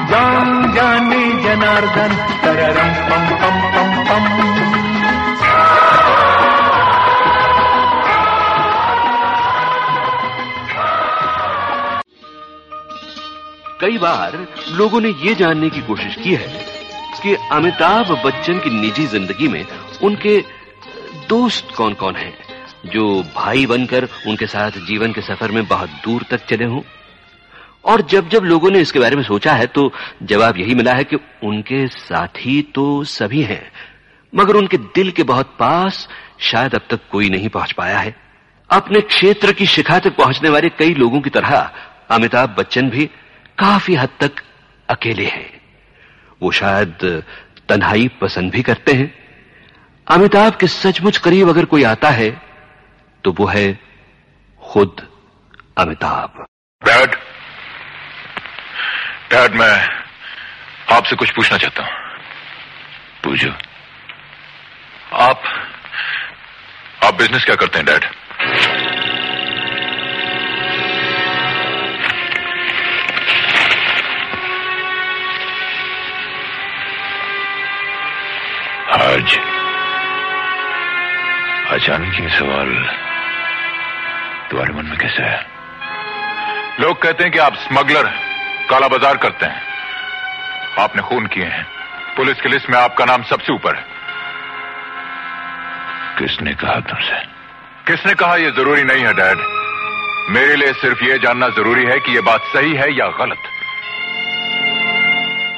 जान 0.03 0.73
जानी 0.75 1.32
जनार्दन 1.53 2.15
तररम 2.43 2.89
पम 2.89 3.27
पम 3.37 3.57
पम 3.71 4.05
पम 4.09 4.43
कई 13.81 13.99
बार 13.99 14.47
लोगों 14.71 15.01
ने 15.01 15.09
ये 15.09 15.35
जानने 15.35 15.71
की 15.71 15.81
कोशिश 15.81 16.15
की 16.15 16.35
है 16.35 16.65
कि 17.23 17.35
अमिताभ 17.53 18.23
बच्चन 18.27 18.59
की 18.59 18.81
निजी 18.81 19.07
ज़िंदगी 19.07 19.49
में 19.49 19.67
उनके 20.03 20.45
दोस्त 21.29 21.69
कौन-कौन 21.77 22.17
हैं, 22.17 22.39
जो 22.87 23.23
भाई 23.37 23.67
बनकर 23.67 24.09
उनके 24.27 24.47
साथ 24.47 24.71
जीवन 24.71 25.13
के 25.13 25.21
सफ़र 25.21 25.51
में 25.51 25.67
बहुत 25.67 25.91
दूर 25.91 26.23
तक 26.31 26.47
चले 26.47 26.65
हों? 26.65 26.81
और 27.85 28.03
जब 28.03 28.29
जब 28.29 28.45
लोगों 28.45 28.71
ने 28.71 28.81
इसके 28.81 28.99
बारे 28.99 29.17
में 29.17 29.23
सोचा 29.23 29.53
है 29.53 29.67
तो 29.69 29.91
जवाब 30.23 30.59
यही 30.59 30.75
मिला 30.75 30.93
है 30.95 31.05
कि 31.05 31.17
उनके 31.45 31.87
साथी 31.89 32.61
तो 32.75 33.05
सभी 33.05 33.43
हैं, 33.43 33.71
मगर 34.33 34.57
उनके 34.57 34.77
दिल 34.77 35.11
के 35.11 35.23
बहुत 35.25 35.55
पास 35.59 36.09
शायद 36.43 36.75
अब 36.75 36.87
तक 36.91 37.01
कोई 37.11 37.29
नहीं 37.31 37.49
पहुँच 37.49 37.73
पाया 37.73 37.99
है। 37.99 38.15
अपने 38.71 39.01
क्षेत्र 39.03 39.53
की 39.53 39.67
शिखा 39.67 39.99
तक 39.99 40.17
पहुँचने 40.17 40.51
वाले 40.51 40.69
कई 40.69 40.95
लोगों 40.95 41.21
की 41.21 41.31
तरह 41.31 41.71
अमिताभ 42.11 42.55
बच्चन 42.59 42.91
भी 42.91 43.07
काफ़ी 43.59 43.95
हद 43.95 44.09
तक 44.21 44.43
अकेले 44.89 45.25
हैं। 45.27 45.51
वो 46.41 46.51
शायद 46.53 47.23
तन्हाई 47.69 48.09
पसंद 48.21 48.51
भी 48.53 48.63
करते 48.63 48.93
हैं। 48.93 49.13
अमिताभ 50.07 50.57
के 50.57 50.67
सचमुच 50.69 51.19
करीब 51.19 51.49
अगर 51.49 51.65
कोई 51.65 51.83
आता 51.85 52.11
है 52.11 52.31
तो 53.25 53.33
वो 53.33 53.47
है 53.47 53.79
खुद 54.63 55.07
अमिताभ। 55.79 56.45
डैड 59.33 59.55
मैं 59.55 59.89
आपसे 60.97 61.17
कुछ 61.17 61.31
पूछना 61.31 61.59
चाहता 61.59 61.83
हूँ। 61.83 61.93
पूछो। 63.25 63.53
आप 65.17 65.43
आप 67.05 67.15
बिज़नेस 67.15 67.45
क्या 67.45 67.57
करते 67.57 67.79
हैं 67.79 67.87
डैड? 67.87 68.05
आज 78.93 79.35
अचानक 81.83 82.15
ये 82.21 82.39
सवाल 82.39 82.69
तुम्हारे 84.51 84.75
मन 84.75 84.85
में 84.85 84.99
कैसे 84.99 85.23
है? 85.23 85.47
लोग 86.81 87.03
कहते 87.03 87.25
हैं 87.25 87.33
कि 87.33 87.39
आप 87.39 87.55
स्मगलर 87.55 88.07
हैं। 88.07 88.32
काला 88.73 88.89
बाज़ार 88.89 89.17
करते 89.17 89.47
हैं। 89.47 89.63
आपने 90.79 91.03
खून 91.03 91.27
किए 91.27 91.45
हैं। 91.45 91.67
पुलिस 92.17 92.41
की 92.41 92.49
लिस्ट 92.49 92.71
में 92.71 92.79
आपका 92.79 93.05
नाम 93.05 93.23
सबसे 93.23 93.53
ऊपर 93.53 93.77
है। 93.77 93.85
किसने 96.19 96.55
कहा 96.55 96.81
तुमसे? 96.81 97.17
किसने 97.87 98.15
कहा 98.15 98.37
यह 98.37 98.51
ज़रूरी 98.51 98.85
नहीं 98.85 99.05
है 99.05 99.15
डैड? 99.15 99.39
मेरे 100.29 100.57
लिए 100.57 100.73
सिर्फ़ 100.73 101.05
यह 101.05 101.17
जानना 101.17 101.49
ज़रूरी 101.49 101.85
है 101.85 102.01
कि 102.01 102.15
यह 102.15 102.21
बात 102.21 102.41
सही 102.41 102.75
है 102.75 102.93
या 102.93 103.07
गलत। 103.07 103.39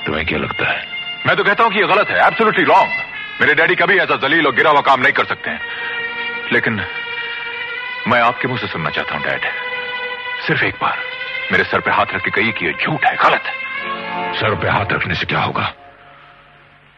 तुम्हें 0.07 0.27
क्या 0.27 0.39
लगता 0.39 0.71
है? 0.71 0.89
मैं 1.27 1.37
तो 1.37 1.45
कहता 1.45 1.65
हूँ 1.65 1.73
कि 1.73 1.81
यह 1.81 1.87
गलत 1.87 2.09
है। 2.09 2.27
एब्सोल्युटली 2.27 2.65
रॉन्ग 2.65 2.91
मेरे 3.41 3.55
डैडी 3.55 3.75
कभी 3.75 3.99
ऐसा 3.99 4.17
जलील 4.17 4.47
और 4.47 4.55
गिरा 4.55 4.71
हुआ 4.71 4.81
काम 4.81 5.01
नहीं 5.01 5.13
कर 5.13 5.25
सकते 5.25 5.51
हैं। 5.51 5.61
लेकिन 6.53 6.87
मैं 8.09 8.21
आपके 8.21 8.49
मुँह 8.49 8.59
से 8.59 8.67
सुनना 8.67 8.91
चाहता 8.91 9.15
हूँ 9.15 9.23
डैड। 9.23 9.41
सिर्फ़ 10.47 10.65
एक 10.65 10.75
बार। 10.75 11.14
मेरे 11.53 11.65
सर 11.65 11.81
पे 11.81 11.91
हाथ 11.91 12.15
रख 12.15 12.23
के 12.25 12.31
कही 12.31 12.53
कि 12.53 12.67
यह 12.67 12.73
झूठ 12.85 13.05
है 13.05 13.17
गलत 13.17 13.43
है। 13.47 14.33
सर 14.35 14.55
पे 14.55 14.69
हाथ 14.69 14.93
रखने 14.93 15.15
से 15.15 15.27
क्या 15.27 15.41
होगा? 15.41 15.73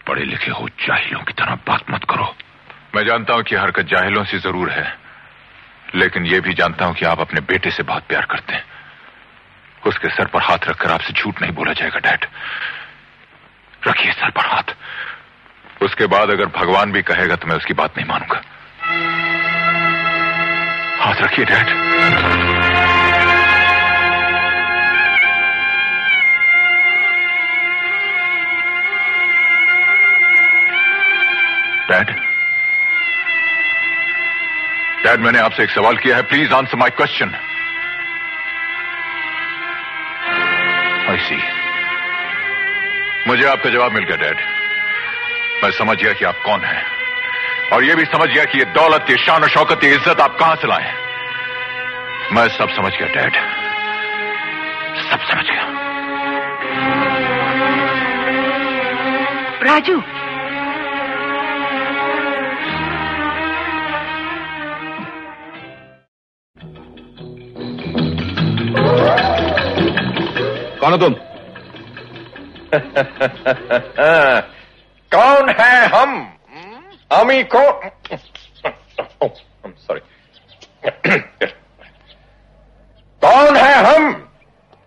पढ़े 0.06 0.24
लिखे 0.24 0.50
हो 0.50 0.68
जाहिलों 0.80 1.20
की 1.20 1.32
तरह 1.32 1.54
बात 1.68 1.90
मत 1.90 2.04
करो। 2.10 2.34
मैं 2.96 3.04
जानता 3.06 3.34
हूँ 3.34 3.42
कि 3.42 3.56
हरकत 3.56 3.86
जाहिलों 3.86 4.24
से 4.24 4.38
ज़रूर 4.38 4.70
है 4.70 4.86
लेकिन 5.94 6.26
यह 6.26 6.40
भी 6.40 6.54
जानता 6.54 6.84
हूँ 6.84 6.94
कि 6.94 7.04
आप 7.04 7.20
अपने 7.20 7.40
बेटे 7.40 7.70
से 7.70 7.82
बहुत 7.82 8.06
प्यार 8.08 8.24
करते 8.30 8.52
हैं। 8.52 8.64
उसके 9.86 10.08
सर 10.08 10.26
पर 10.26 10.42
हाथ 10.42 10.68
रखकर 10.68 10.90
आपसे 10.90 11.12
झूठ 11.12 11.42
नहीं 11.42 11.52
बोला 11.52 11.72
जाएगा 11.72 11.98
डैड। 11.98 12.26
रखिए 13.88 14.12
सर 14.12 14.30
पर 14.30 14.46
हाथ। 14.46 14.74
उसके 15.82 16.06
बाद 16.06 16.30
अगर 16.30 16.46
भगवान 16.56 16.92
भी 16.92 17.02
कहेगा 17.02 17.36
तो 17.36 17.46
मैं 17.46 17.56
उसकी 17.56 17.74
बात 17.74 17.96
नहीं 17.96 18.06
मानूँगा। 18.08 18.42
हाथ 20.98 21.22
रखिए 21.22 21.44
डैड। 21.44 22.45
डैड 35.16 35.24
मैंने 35.24 35.38
आपसे 35.40 35.62
एक 35.62 35.70
सवाल 35.70 35.96
किया 35.96 36.16
है। 36.16 36.22
प्लीज़ 36.22 36.52
आंसर 36.52 36.76
माई 36.76 36.90
क्वेश्चन 36.92 37.30
मुझे 43.28 43.44
आपका 43.48 43.70
जवाब 43.70 43.92
मिल 43.92 44.04
गया 44.04 44.16
डैड 44.16 44.40
मैं 45.62 45.70
समझ 45.72 45.96
गया 45.98 46.12
कि 46.12 46.24
आप 46.24 46.40
कौन 46.44 46.64
हैं। 46.64 46.82
और 47.72 47.84
यह 47.84 47.94
भी 47.96 48.04
समझ 48.06 48.28
गया 48.28 48.44
कि 48.44 48.58
ये 48.58 48.64
दौलत, 48.74 49.06
ये 49.10 49.16
शान 49.16 49.42
और 49.42 49.48
शौकत, 49.48 49.84
ये 49.84 49.90
इज़्ज़त 49.94 50.20
आप 50.20 50.36
कहाँ 50.38 50.56
से 50.56 50.68
लाए 50.68 50.92
मैं 52.32 52.46
सब 52.58 52.74
समझ 52.76 52.92
गया 52.92 53.08
डैड 53.14 53.34
सब 55.02 55.26
समझ 55.30 55.44
गया। 55.46 55.64
राजू 59.64 59.96
कौन 70.86 70.92
हो 70.92 70.98
तुम 70.98 71.14
कौन 75.12 75.48
है 75.60 75.86
हम? 75.88 76.10
हम 77.12 77.30
ही 77.30 77.42
को 77.54 77.62
सॉरी 79.86 80.00
कौन 83.22 83.56
है 83.56 83.74
हम? 83.86 84.04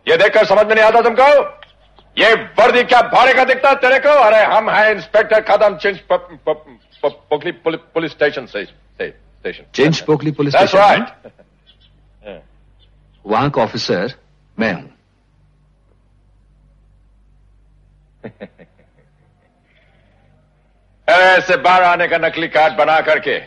ये 0.08 0.18
देखकर 0.18 0.46
समझ 0.46 0.66
में 0.66 0.76
नहीं 0.76 0.86
आता 0.86 1.02
तुमको? 1.02 1.28
ये 2.18 2.34
वर्दी 2.60 2.84
क्या 2.84 3.02
भाड़े 3.14 3.34
का 3.34 3.44
दिखता 3.44 3.70
है 3.70 3.76
तेरे 3.76 4.00
को? 4.00 4.10
अरे 4.22 4.44
हम 4.54 4.70
हैं 4.70 4.92
inspector 4.92 5.42
Kadam 5.50 5.76
Chinch 5.78 6.00
Pokhli 6.12 7.52
police 7.52 8.12
station 8.12 8.46
से 8.46 8.64
स्टेशन। 8.66 9.64
चिंच 9.76 10.00
पोखली 10.02 10.32
पुलिस 10.32 10.54
स्टेशन 10.56 10.78
right. 10.78 11.08
वहाँ 13.26 13.50
का 13.50 13.62
ऑफिसर 13.64 14.14
मैं 14.58 14.74
हूँ। 14.74 14.90
ऐसे 21.10 21.56
बाहर 21.58 21.84
आने 21.84 22.08
का 22.08 22.18
नकली 22.18 22.48
कार्ड 22.48 22.74
बना 22.78 23.00
करके 23.02 23.38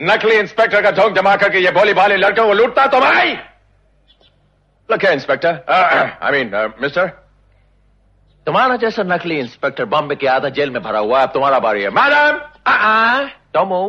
नकली 0.00 0.34
इंस्पेक्टर 0.36 0.82
का 0.82 0.90
झोंक 0.90 1.14
जमा 1.16 1.34
करके 1.36 1.58
ये 1.58 1.70
भोली 1.72 1.92
भाली 1.94 2.16
लड़कों 2.16 2.46
को 2.46 2.52
लूटता 2.52 2.86
तो 2.86 3.00
भाई। 3.00 3.32
लखे 4.88 5.12
इंस्पेक्टर। 5.12 5.64
आई 6.22 6.32
मीन 6.32 6.50
मिस्टर 6.82 7.06
तुम्हारा 8.46 8.76
जैसा 8.76 9.02
नकली 9.02 9.38
इंस्पेक्टर 9.40 9.84
बॉम्बे 9.94 10.14
के 10.16 10.26
आधा 10.26 10.48
जेल 10.58 10.70
में 10.70 10.82
भरा 10.82 10.98
हुआ 10.98 11.20
है 11.20 11.26
अब 11.26 11.32
तुम्हारा 11.32 11.58
बारी 11.58 11.82
है। 11.82 11.90
Madam! 11.90 12.38
Don't 13.54 13.68
move 13.68 13.88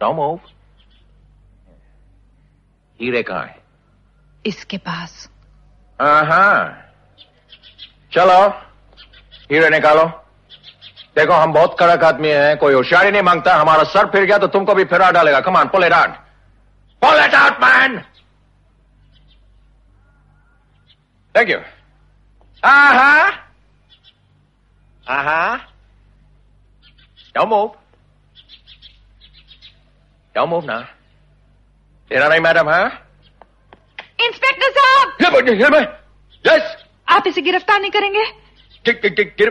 don't 0.00 0.16
move 0.16 0.40
हीरे 3.00 3.22
कहाँ 3.22 3.44
है? 3.46 3.56
इसके 4.46 4.76
पास। 4.78 5.28
हाँ 6.00 6.82
चलो। 8.12 8.65
हीरे 9.50 9.68
निकालो। 9.70 10.04
देखो 11.16 11.32
हम 11.34 11.52
बहुत 11.52 11.76
कड़क 11.80 12.04
आदमी 12.04 12.28
हैं 12.28 12.56
कोई 12.58 12.74
होशियारी 12.74 13.10
नहीं 13.10 13.22
माँगता 13.22 13.54
हमारा 13.56 13.82
सर 13.92 14.10
फिर 14.12 14.24
गया 14.24 14.38
तो 14.38 14.46
तुमको 14.48 14.74
भी 14.74 14.84
फिरा 14.86 15.10
डालेगा। 15.10 15.40
Come on 15.40 15.68
pull 15.68 15.84
it 15.84 15.92
out 15.92 16.16
pull 17.02 17.24
it 17.24 17.34
out 17.34 17.62
man 17.62 17.98
thank 21.34 21.50
you 21.50 21.58
आहा 22.62 23.14
आहा 25.06 25.40
Don't 27.34 27.50
move. 27.50 27.72
Don't 30.34 30.50
move 30.50 30.68
now. 30.68 30.82
तेरा 32.10 32.28
नहीं 32.28 32.40
मैडम 32.40 32.70
है? 32.70 32.84
इंस्पेक्टर 34.20 34.70
साहब! 34.78 35.12
ये 35.22 35.56
ये 35.56 35.68
मैं 35.70 35.80
यस 36.44 36.76
आप 37.08 37.26
इसे 37.26 37.42
गिरफ़्तार 37.42 37.80
नहीं 37.80 37.90
करेंगे? 37.90 38.24
गिर 38.86 38.98
गिर 39.02 39.12
गिर 39.14 39.32
गिर 39.38 39.48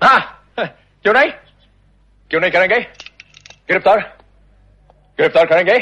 हाँ 0.00 0.18
क्यों 0.58 1.12
नहीं? 1.14 1.30
क्यों 2.30 2.40
नहीं 2.40 2.50
करेंगे? 2.50 2.78
गिरफ़्तार 3.68 4.00
गिरफ़्तार 5.18 5.46
करेंगे? 5.46 5.78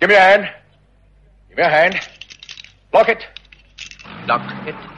Give 0.00 0.08
me 0.08 0.14
hand 0.14 0.44
give 0.44 1.56
me 1.58 1.72
hand 1.74 1.94
lock 2.92 3.10
it 3.10 3.24
lock 4.30 4.68
it 4.68 4.88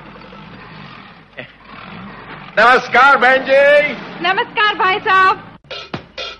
नमस्कार 2.59 3.16
बहन 3.18 3.44
जी। 3.44 3.92
नमस्कार 4.28 4.74
भाई 4.78 4.98
साहब। 5.00 5.48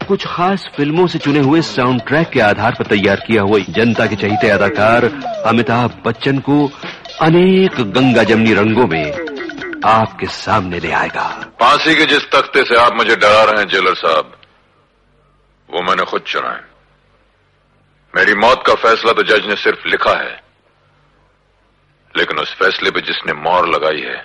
कुछ 0.09 0.27
खास 0.27 0.67
फ़िल्मों 0.77 1.07
से 1.07 1.19
चुने 1.19 1.41
हुए 1.41 1.61
साउंड 1.63 2.01
ट्रैक 2.09 2.29
के 2.31 2.41
आधार 2.41 2.75
पर 2.79 2.87
तैयार 2.87 3.21
किया 3.27 3.43
हुआ 3.43 3.59
जनता 3.77 4.07
के 4.07 4.17
चहीते 4.17 4.49
अदाकार 4.51 5.05
अमिताभ 5.47 6.03
बच्चन 6.07 6.39
को 6.49 6.57
अनेक 7.23 7.75
गंगा 7.95 8.23
जमनी 8.25 8.53
रंगों 8.55 8.87
में 8.87 9.07
आपके 9.87 10.27
सामने 10.29 10.79
ले 10.81 10.91
आएगा। 10.93 11.27
फांसी 11.61 11.95
के 11.95 12.05
जिस 12.07 12.25
तख्ते 12.31 12.63
से 12.65 12.77
आप 12.77 12.97
मुझे 12.97 13.17
डरा 13.17 13.43
रहे 13.43 13.61
हैं, 13.61 13.69
जेलर 13.69 13.95
साहब, 13.97 14.33
वो 15.69 15.83
मैंने 15.83 16.05
खुद 16.05 16.23
चुना 16.23 16.51
है। 16.51 16.65
मेरी 18.15 18.35
मौत 18.37 18.63
का 18.67 18.75
फैसला 18.81 19.13
तो 19.13 19.23
जज 19.25 19.47
ने 19.49 19.57
सिर्फ़ 19.59 19.89
लिखा 19.89 20.17
है, 20.19 20.35
लेकिन 22.15 22.39
उस 22.39 22.55
फैसले 22.55 22.91
पे 22.91 23.01
जिसने 23.03 23.33
मोर 23.41 23.69
लगाई 23.69 24.03
है, 24.03 24.19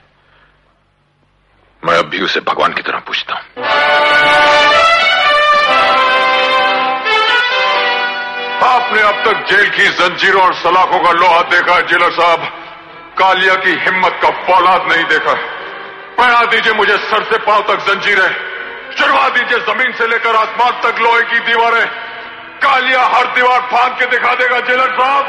मैं 1.84 1.98
अब 1.98 2.10
भी 2.10 2.24
उसे 2.24 2.40
भगवान 2.42 2.74
की 2.74 2.82
तरह 2.82 3.00
पूछता 3.08 3.34
हूँ। 3.34 3.44
आपने 8.68 9.02
अब 9.04 9.24
तक 9.26 9.46
जेल 9.50 9.70
की 9.72 9.88
जंजीरों 9.98 10.42
और 10.44 10.54
सलाखों 10.58 11.00
का 11.00 11.12
लोहा 11.14 11.42
देखा 11.50 11.76
है, 11.76 11.88
जेलर 11.88 12.12
साहब। 12.14 12.54
कालिया 13.20 13.56
की 13.56 13.72
हिम्मत 13.72 14.20
का 14.24 14.30
फौलाद 14.30 14.92
नहीं 14.92 15.04
देखा 15.04 15.34
पहना 16.18 16.46
दीजिए 16.46 16.74
मुझे 16.74 16.98
सर 16.98 17.24
से 17.24 17.38
पाँव 17.38 17.62
तक 17.62 17.80
जंजीरें। 17.80 18.30
चढ़वा 19.00 19.30
दीजिए 19.30 19.60
ज़मीन 19.60 19.92
से 19.92 20.08
लेकर 20.08 20.36
आसमान 20.36 20.72
तक 20.82 21.00
लोहे 21.00 21.22
की 21.22 21.40
दीवारें। 21.40 21.86
कालिया 22.64 23.04
हर 23.06 23.26
दीवार 23.26 23.60
फांद 23.60 24.00
के 24.00 24.06
दिखा 24.06 24.34
देगा, 24.36 24.60
जेलर 24.60 24.92
साहब। 24.92 25.26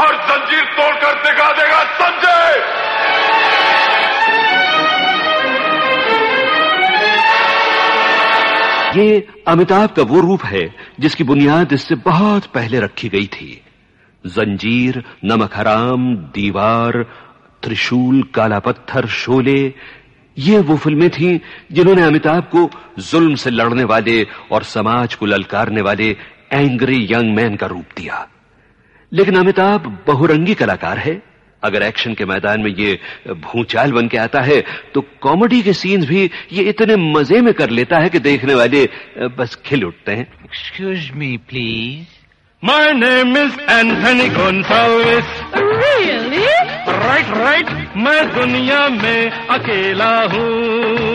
हर 0.00 0.16
जंजीर 0.16 0.64
तोड़कर 0.64 1.14
दिखा 1.22 1.52
देगा, 1.52 1.82
संजय! 1.84 2.78
ये 9.00 9.26
अमिताभ 9.48 9.88
का 9.88 10.02
वो 10.02 10.20
रूप 10.20 10.44
है 10.44 10.74
जिसकी 11.00 11.24
बुनियाद 11.24 11.72
इससे 11.72 11.94
बहुत 11.94 12.46
पहले 12.46 12.80
रखी 12.80 13.08
गई 13.08 13.26
थी। 13.26 13.64
जंजीर 14.24 15.02
नमक 15.24 15.54
हराम 15.54 16.14
दीवार, 16.34 17.02
त्रिशूल 17.62 18.22
काला 18.34 18.58
पत्थर 18.58 19.06
शोले, 19.08 19.60
ये 20.36 20.58
वो 20.58 20.76
फ़िल्में 20.76 21.08
थीं 21.10 21.38
जिन्होंने 21.72 22.02
अमिताभ 22.02 22.42
को 22.46 22.68
जुल्म 23.02 23.34
से 23.34 23.50
लड़ने 23.50 23.84
वाले 23.84 24.22
और 24.52 24.62
समाज 24.64 25.14
को 25.14 25.26
ललकारने 25.26 25.80
वाले 25.80 26.10
एंग्री 26.52 27.06
यंग 27.10 27.34
मैन 27.36 27.56
का 27.56 27.66
रूप 27.66 27.86
दिया। 27.96 28.26
लेकिन 29.12 29.36
अमिताभ 29.36 29.86
बहुरंगी 30.06 30.54
कलाकार 30.54 30.98
है। 30.98 31.22
अगर 31.62 31.82
एक्शन 31.82 32.14
के 32.14 32.24
मैदान 32.24 32.60
में 32.60 32.70
ये 32.70 32.98
भूचाल 33.28 33.92
बन 33.92 34.08
के 34.08 34.16
आता 34.16 34.40
है 34.40 34.60
तो 34.94 35.00
कॉमेडी 35.20 35.62
के 35.62 35.72
सीन्स 35.72 36.06
भी 36.06 36.30
ये 36.52 36.64
इतने 36.64 36.96
मज़े 36.96 37.40
में 37.40 37.52
कर 37.54 37.70
लेता 37.70 37.98
है 37.98 38.08
कि 38.08 38.18
देखने 38.20 38.54
वाले 38.54 38.88
बस 39.38 39.58
खिल 39.66 39.84
उठते 39.84 40.12
हैं। 40.12 40.26
Excuse 40.44 41.10
me 41.14 41.36
please 41.48 42.17
My 42.63 42.93
name 42.93 43.35
is 43.35 43.53
Anthony 43.67 44.29
Gonzalez. 44.29 45.25
Really? 45.53 46.45
Right, 47.07 47.29
right. 47.45 47.69
मैं 47.97 48.21
दुनिया 48.35 48.87
में 48.89 49.31
अकेला 49.55 50.13
हूँ 50.33 51.06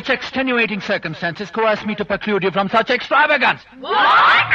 such 0.00 0.10
extenuating 0.10 0.80
circumstances 0.80 1.50
coerce 1.50 1.84
me 1.84 1.94
to 1.94 2.04
preclude 2.04 2.42
you 2.42 2.50
from 2.50 2.68
such 2.70 2.90
extravagance. 2.90 3.60
What? 3.78 4.52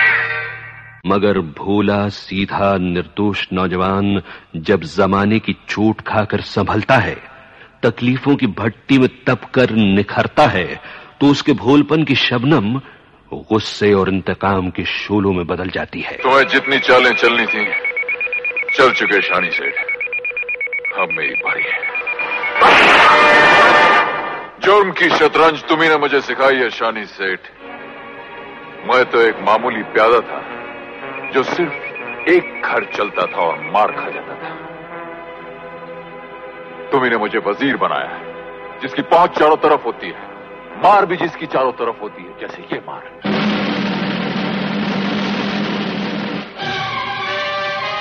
मगर 1.05 1.39
भोला 1.57 2.07
सीधा 2.09 2.69
निर्दोष 2.81 3.45
नौजवान 3.53 4.21
जब 4.67 4.83
जमाने 4.93 5.39
की 5.39 5.53
चोट 5.69 6.01
खाकर 6.07 6.41
संभलता 6.43 6.95
है 6.99 7.15
तकलीफों 7.83 8.35
की 8.35 8.47
भट्टी 8.59 8.97
में 8.99 9.07
तपकर 9.27 9.71
निखरता 9.97 10.45
है 10.55 10.65
तो 11.21 11.27
उसके 11.31 11.53
भोलपन 11.61 12.03
की 12.03 12.15
शबनम 12.17 12.79
गुस्से 13.51 13.93
और 13.93 14.09
इंतकाम 14.09 14.69
के 14.77 14.85
शोलों 14.93 15.33
में 15.33 15.45
बदल 15.47 15.69
जाती 15.75 16.01
है 16.07 16.17
तुम्हें 16.23 16.47
जितनी 16.53 16.79
चालें 16.87 17.13
चलनी 17.13 17.45
थी 17.53 17.65
चल 18.77 18.91
चुके 18.93 19.21
शानी 19.29 19.51
से 19.59 19.69
अब 21.01 21.13
मेरी 21.19 21.35
बारी 21.43 21.63
है 21.71 23.54
जुर्म 24.65 24.91
की 24.91 25.09
शतरंज 25.09 25.63
तुम्ही 25.63 25.87
ने 25.89 25.97
मुझे 25.97 26.19
सिखाई 26.21 26.55
है, 26.55 26.69
शानी 26.69 27.05
सेठ। 27.05 27.39
मैं 28.87 29.03
तो 29.05 29.21
एक 29.21 29.39
मामूली 29.39 29.83
प्यादा 29.83 30.19
था, 30.19 30.39
जो 31.31 31.43
सिर्फ़ 31.43 32.29
एक 32.29 32.61
घर 32.65 32.85
चलता 32.85 33.25
था 33.25 33.41
और 33.41 33.59
मार 33.71 33.91
खा 33.91 34.09
जाता 34.09 34.35
था। 34.35 34.49
तुम्ही 36.91 37.09
ने 37.09 37.17
मुझे 37.17 37.39
वज़ीर 37.39 37.77
बनाया 37.77 38.07
है, 38.07 38.79
जिसकी 38.81 39.01
पहुँच 39.01 39.37
चारों 39.39 39.57
तरफ़ 39.57 39.83
होती 39.83 40.07
है। 40.07 40.81
मार 40.83 41.05
भी 41.05 41.15
जिसकी 41.15 41.45
चारों 41.45 41.71
तरफ़ 41.71 42.01
होती 42.01 42.23
है, 42.23 42.39
जैसे 42.39 42.63
ये 42.73 42.81
मार 42.87 43.03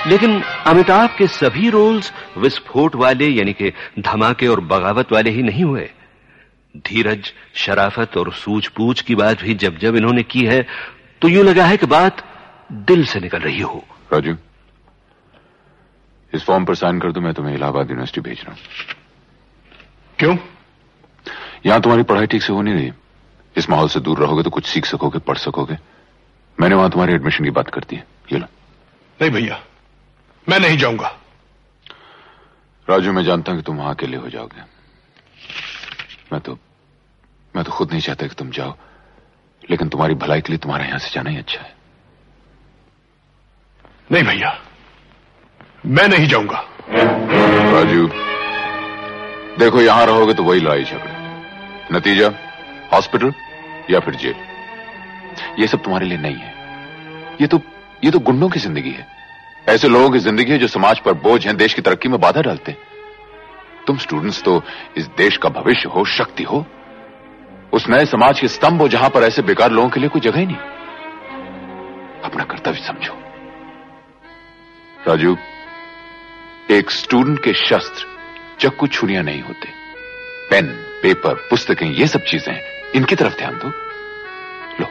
लेकिन 0.07 0.41
अमिताभ 0.67 1.09
के 1.17 1.27
सभी 1.27 1.69
रोल्स 1.69 2.13
विस्फोट 2.37 2.95
वाले, 2.95 3.27
यानी 3.27 3.53
कि 3.53 3.73
धमाके 3.99 4.47
और 4.47 4.59
बगावत 4.59 5.11
वाले 5.11 5.29
ही 5.29 5.43
नहीं 5.43 5.63
हुए। 5.63 5.89
धीरज 6.77 7.31
शराफत 7.55 8.17
और 8.17 8.31
सूझबूझ 8.33 8.99
की 9.01 9.15
बात 9.15 9.41
भी 9.41 9.53
जब 9.55 9.77
जब 9.77 9.95
इन्होंने 9.95 10.23
की 10.23 10.45
है 10.45 10.61
तो 11.21 11.27
यूँ 11.27 11.43
लगा 11.43 11.65
है 11.65 11.77
कि 11.77 11.85
बात 11.85 12.23
दिल 12.71 13.05
से 13.05 13.19
निकल 13.19 13.39
रही 13.39 13.61
हो। 13.61 13.83
राजू 14.13 14.35
इस 16.33 16.43
फॉर्म 16.43 16.65
पर 16.65 16.75
साइन 16.75 16.99
कर 16.99 17.11
दो 17.11 17.21
मैं 17.21 17.33
तुम्हें 17.33 17.55
इलाहाबाद 17.55 17.89
यूनिवर्सिटी 17.89 18.21
भेज 18.21 18.41
रहा 18.41 18.51
हूँ। 18.51 18.59
क्यों? 20.19 20.37
यहाँ 21.65 21.81
तुम्हारी 21.81 22.03
पढ़ाई 22.03 22.27
ठीक 22.27 22.43
से 22.43 22.53
हो 22.53 22.61
नहीं। 22.61 22.73
रही 22.75 22.91
इस 23.55 23.69
माहौल 23.69 23.87
से 23.89 23.99
दूर 23.99 24.19
रहोगे 24.19 24.43
तो 24.43 24.49
कुछ 24.49 24.65
सीख 24.65 24.85
सकोगे 24.85 25.19
पढ़ 25.19 25.37
सकोगे। 25.37 25.77
मैंने 26.57 26.75
वहाँ 26.75 26.89
तुम्हारी 26.89 27.13
एडमिशन 27.13 27.43
की 27.43 27.51
बात 27.51 27.69
कर 27.69 27.83
दी 27.89 27.95
है। 27.95 28.05
ये 28.31 28.39
लो। 28.39 28.45
नहीं 29.19 29.31
भैया 29.31 29.59
मैं 30.47 30.59
नहीं 30.59 30.77
जाऊँगा। 30.77 31.07
राजू 32.87 33.11
मैं 33.11 33.23
जानता 33.23 33.51
हूँ 33.51 33.59
कि 33.59 33.65
तुम 33.65 33.77
वहाँ 33.77 33.93
अकेले 33.95 34.17
हो 34.17 34.29
जाओगे। 34.29 34.61
मैं 36.33 36.41
तो 36.41 36.57
मैं 37.55 37.63
तो 37.63 37.71
खुद 37.71 37.91
नहीं 37.91 38.01
चाहता 38.01 38.27
कि 38.27 38.35
तुम 38.35 38.49
जाओ 38.51 38.73
लेकिन 39.63 39.89
तुम्हारी 39.89 40.15
भलाई 40.15 40.41
के 40.41 40.51
लिए 40.53 40.57
तुम्हारा 40.59 40.85
यहाँ 40.85 40.99
से 40.99 41.11
जाना 41.13 41.29
ही 41.29 41.37
अच्छा 41.37 41.61
है। 41.61 41.73
नहीं 44.09 44.23
भैया 44.23 44.57
मैं 45.87 46.07
नहीं 46.07 46.27
जाऊँगा। 46.27 46.63
राजू 47.71 48.07
देखो 49.59 49.81
यहाँ 49.81 50.05
रहोगे 50.05 50.33
तो 50.33 50.43
वही 50.43 50.59
लड़ाई 50.59 50.83
झगड़े। 50.83 51.13
नतीजा 51.91 52.27
हॉस्पिटल 52.93 53.33
या 53.91 53.99
फिर 53.99 54.15
जेल। 54.15 54.35
ये 55.59 55.67
सब 55.67 55.83
तुम्हारे 55.83 56.05
लिए 56.05 56.17
नहीं 56.17 56.35
है। 56.35 56.53
ये 57.41 57.47
तो 57.47 57.61
ये 58.03 58.11
तो 58.11 58.19
गुंडों 58.21 58.49
की 58.49 58.59
ज़िंदगी 58.59 58.91
है। 58.91 59.07
ऐसे 59.69 59.87
लोगों 59.87 60.09
की 60.09 60.19
ज़िंदगी 60.19 60.51
है 60.51 60.57
जो 60.59 60.67
समाज 60.67 60.99
पर 60.99 61.13
बोझ 61.21 61.45
है 61.47 61.53
देश 61.55 61.73
की 61.73 61.81
तरक्की 61.81 62.09
में 62.09 62.19
बाधा 62.21 62.41
डालते 62.41 62.71
हैं। 62.71 63.83
तुम 63.87 63.97
स्टूडेंट्स 63.97 64.41
तो 64.43 64.61
इस 64.97 65.07
देश 65.17 65.37
का 65.37 65.49
भविष्य 65.51 65.89
हो 65.89 66.05
शक्ति 66.13 66.43
हो 66.43 66.65
उस 67.73 67.87
नए 67.89 68.05
समाज 68.05 68.39
के 68.39 68.47
स्तंभ 68.47 68.81
हो 68.81 68.87
जहाँ 68.87 69.09
पर 69.09 69.23
ऐसे 69.23 69.41
बेकार 69.41 69.71
लोगों 69.71 69.89
के 69.89 69.99
लिए 69.99 70.09
कोई 70.09 70.21
जगह 70.21 70.39
ही 70.39 70.45
नहीं। 70.45 70.57
अपना 72.23 72.43
कर्तव्य 72.43 72.79
समझो। 72.79 73.13
राजू 75.07 75.35
एक 76.71 76.91
स्टूडेंट 76.91 77.39
के 77.39 77.53
शस्त्र 77.55 78.05
चक्कू 78.59 78.87
छुरियाँ 78.87 79.23
नहीं 79.23 79.41
होते। 79.41 79.69
पेन 80.49 80.67
पेपर 81.01 81.33
पुस्तकें 81.49 81.87
ये 81.87 82.07
सब 82.07 82.23
चीज़ें 82.23 82.55
इनकी 82.95 83.15
तरफ़ 83.15 83.37
ध्यान 83.37 83.57
दो। 83.57 83.67
लो 84.79 84.87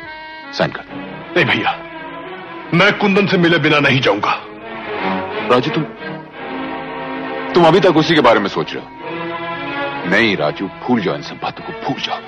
साइन 0.53 0.71
कर। 0.71 0.85
नहीं 1.37 1.45
भैया 1.45 1.79
मैं 2.75 2.93
कुंदन 2.99 3.27
से 3.27 3.37
मिले 3.37 3.59
बिना 3.59 3.79
नहीं 3.79 4.01
जाऊँगा। 4.01 4.39
राजू 5.51 5.71
तुम 5.71 5.83
तुम 7.55 7.67
अभी 7.67 7.81
तक 7.81 7.97
उसी 7.97 8.15
के 8.15 8.21
बारे 8.21 8.41
में 8.41 8.49
सोच 8.49 8.75
रहे 8.75 8.85
हो। 8.85 10.11
नहीं 10.11 10.37
राजू 10.37 10.67
भूल 10.87 11.01
जाओ 11.01 11.15
इन 11.15 11.23
सब 11.23 11.39
बातों 11.43 11.65
को 11.65 11.73
भूल 11.85 12.01
जाओ। 12.01 12.19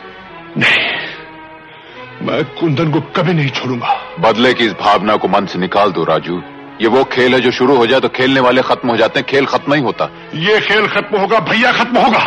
नहीं। 0.59 2.27
मैं 2.27 2.43
कुंदन 2.55 2.91
को 2.91 3.01
कभी 3.17 3.33
नहीं 3.33 3.51
छोड़ूँगा। 3.51 3.95
बदले 4.21 4.53
की 4.55 4.65
इस 4.65 4.73
भावना 4.73 5.17
को 5.17 5.29
मन 5.29 5.47
से 5.47 5.59
निकाल 5.59 5.93
दो 5.93 6.05
राजू। 6.05 6.41
ये 6.81 6.89
वो 6.89 7.05
खेल 7.05 7.35
है 7.35 7.41
जो 7.41 7.51
शुरू 7.51 7.77
हो 7.77 7.87
जाए 7.87 8.01
तो 8.01 8.09
खेलने 8.09 8.41
वाले 8.41 8.63
खत्म 8.63 8.89
हो 8.89 8.97
जाते 8.97 9.21
हैं। 9.21 9.27
खेल 9.29 9.47
खत्म 9.47 9.73
नहीं 9.73 9.83
होता। 9.83 10.09
ये 10.35 10.61
खेल 10.61 10.87
खत्म 10.87 11.19
होगा 11.19 11.39
भैया 11.51 11.73
खत्म 11.73 11.99
होगा। 11.99 12.25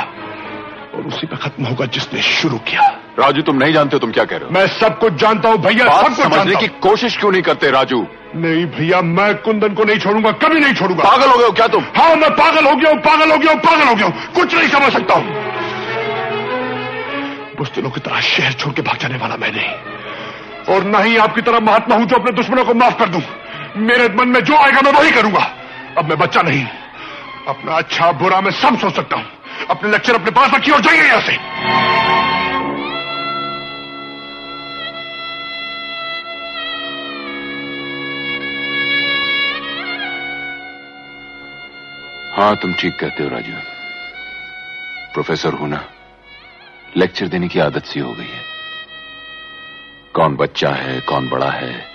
और 0.95 1.07
उसी 1.07 1.27
पे 1.27 1.35
खत्म 1.35 1.65
होगा 1.65 1.85
जिसने 1.85 2.21
शुरू 2.21 2.57
किया। 2.67 2.87
राजू 3.19 3.41
तुम 3.41 3.55
नहीं 3.55 3.73
जानते 3.73 3.95
हो 3.95 3.99
तुम 3.99 4.11
क्या 4.11 4.23
कह 4.23 4.37
रहे 4.37 4.45
हो। 4.45 4.53
मैं 4.53 4.65
सब 4.79 4.97
कुछ 4.99 5.13
जानता 5.13 5.49
हूँ 5.49 5.57
भैया 5.57 5.85
सब 5.87 6.07
कुछ 6.07 6.17
समझने 6.17 6.55
की 6.55 6.67
कोशिश 6.79 7.17
क्यों 7.17 7.31
नहीं 7.31 7.41
करते 7.41 7.71
राजू? 7.71 8.05
नहीं 8.35 8.65
भैया 8.73 9.01
मैं 9.01 9.33
कुंदन 9.41 9.73
को 9.73 9.83
नहीं 9.83 9.99
छोड़ूँगा 9.99 10.31
कभी 10.43 10.59
नहीं 10.59 10.73
छोड़ूँगा। 10.73 11.03
पागल 11.03 11.29
हो 11.29 11.37
गए 11.37 11.45
हो 11.45 11.51
क्या 11.51 11.67
तुम? 11.67 11.83
हाँ 11.97 12.15
मैं 12.15 12.29
पागल 12.35 12.65
हो 12.65 12.75
गया 12.75 12.91
हूँ 12.91 12.99
पागल 13.01 13.31
हो 13.31 13.37
गया 13.37 13.51
हूँ 13.51 13.59
पागल 13.61 13.87
हो 13.87 13.95
गया 13.95 14.07
हूँ। 14.07 14.33
कुछ 14.35 14.55
नहीं 14.55 14.67
समझ 14.69 14.91
सकता 14.93 15.13
हूँ। 15.13 15.48
बुजदिलों 17.59 17.89
की 17.91 17.99
तरह 17.99 18.19
शहर 18.21 18.53
छोड़ 18.53 18.73
के 18.73 18.81
भाग 18.81 18.97
जाने 18.97 19.17
वाला 19.17 19.35
मैं 19.35 19.51
नहीं। 19.51 20.75
और 20.75 20.83
ना 20.83 20.99
ही 20.99 21.17
आपकी 21.17 21.41
तरह 21.41 21.59
महात्मा 21.59 21.95
हूँ 21.95 22.05
जो 22.05 22.15
अपने 22.15 22.31
दुश्मनों 22.31 22.65
को 22.65 22.73
माफ़ 22.73 22.97
कर 22.99 23.09
दूँ। 23.09 23.21
मेरे 23.77 24.07
मन 24.15 24.27
में 24.27 24.39
जो 24.43 24.55
आएगा 24.57 24.81
मैं 24.81 24.91
वही 24.91 25.11
करूँगा। 25.11 25.43
अब 25.97 26.05
मैं 26.05 26.17
बच्चा 26.17 26.41
नहीं 26.41 26.65
अपना 27.47 27.77
अच्छा 27.77 28.11
बुरा 28.11 28.41
मैं 28.41 28.51
सब 28.51 28.77
सोच 28.79 28.95
सकता 28.95 29.15
हूँ। 29.15 29.25
अपने 29.69 29.91
लेक्चर 29.91 30.15
अपने 30.15 30.31
पास 30.31 30.53
रखिए 30.53 30.73
और 30.73 30.81
जाइए 30.81 31.07
यहाँ 31.07 31.21
से। 31.21 31.37
हाँ 42.33 42.55
तुम 42.55 42.73
ठीक 42.73 42.99
कहते 42.99 43.23
हो, 43.23 43.29
राजू। 43.29 43.53
प्रोफेसर 45.13 45.53
हूँ 45.53 45.69
ना। 45.69 45.83
लेक्चर 46.97 47.27
देने 47.27 47.47
की 47.47 47.59
आदत 47.59 47.85
सी 47.85 47.99
हो 47.99 48.13
गई 48.13 48.27
है। 48.27 48.43
कौन 50.13 50.35
बच्चा 50.35 50.69
है, 50.69 50.99
कौन 50.99 51.29
बड़ा 51.29 51.49
है, 51.49 51.87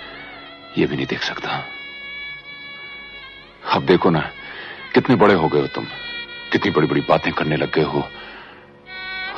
ये 0.78 0.86
भी 0.86 0.96
नहीं 0.96 1.06
देख 1.06 1.22
सकता। 1.22 1.64
अब 3.72 3.86
देखो 3.86 4.10
ना, 4.10 4.20
कितने 4.94 5.16
बड़े 5.16 5.34
हो 5.34 5.48
गए 5.48 5.60
हो 5.60 5.66
तुम, 5.66 5.84
कितनी 6.52 6.70
बड़ी 6.70 6.86
बड़ी 6.86 7.00
बातें 7.00 7.32
करने 7.32 7.56
लग 7.56 7.74
गए 7.74 7.82
हो। 7.82 8.08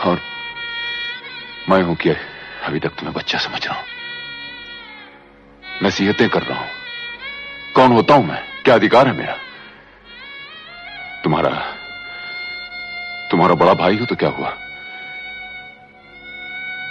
और 0.04 0.20
मैं 1.68 1.82
हूँ 1.82 1.96
कि 1.96 2.10
अभी 2.64 2.80
तक 2.80 2.88
तुम्हें 2.88 3.12
बच्चा 3.12 3.38
समझ 3.38 3.66
रहा 3.66 3.76
हूँ। 3.76 3.84
नसीहतें 5.82 6.28
कर 6.28 6.42
रहा 6.42 6.60
हूँ। 6.60 6.70
कौन 7.74 7.92
होता 7.92 8.14
हूँ 8.14 8.26
मैं? 8.26 8.62
क्या 8.62 8.74
अधिकार 8.74 9.08
है 9.08 9.16
मेरा? 9.16 9.36
तुम्हारा 11.24 11.50
तुम्हारा 13.30 13.54
बड़ा 13.54 13.74
भाई 13.74 13.96
हो 13.96 14.06
तो 14.06 14.16
क्या 14.16 14.28
हुआ? 14.28 14.56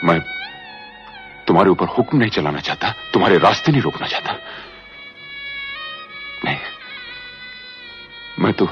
मैं 0.03 0.19
तुम्हारे 1.47 1.69
ऊपर 1.69 1.85
हुक्म 1.87 2.17
नहीं 2.17 2.29
चलाना 2.29 2.59
चाहता, 2.59 2.93
तुम्हारे 3.13 3.37
रास्ते 3.37 3.71
नहीं 3.71 3.81
रोकना 3.81 4.07
चाहता। 4.07 4.33
नहीं, 6.45 6.57
मैं 8.39 8.53
तो 8.53 8.65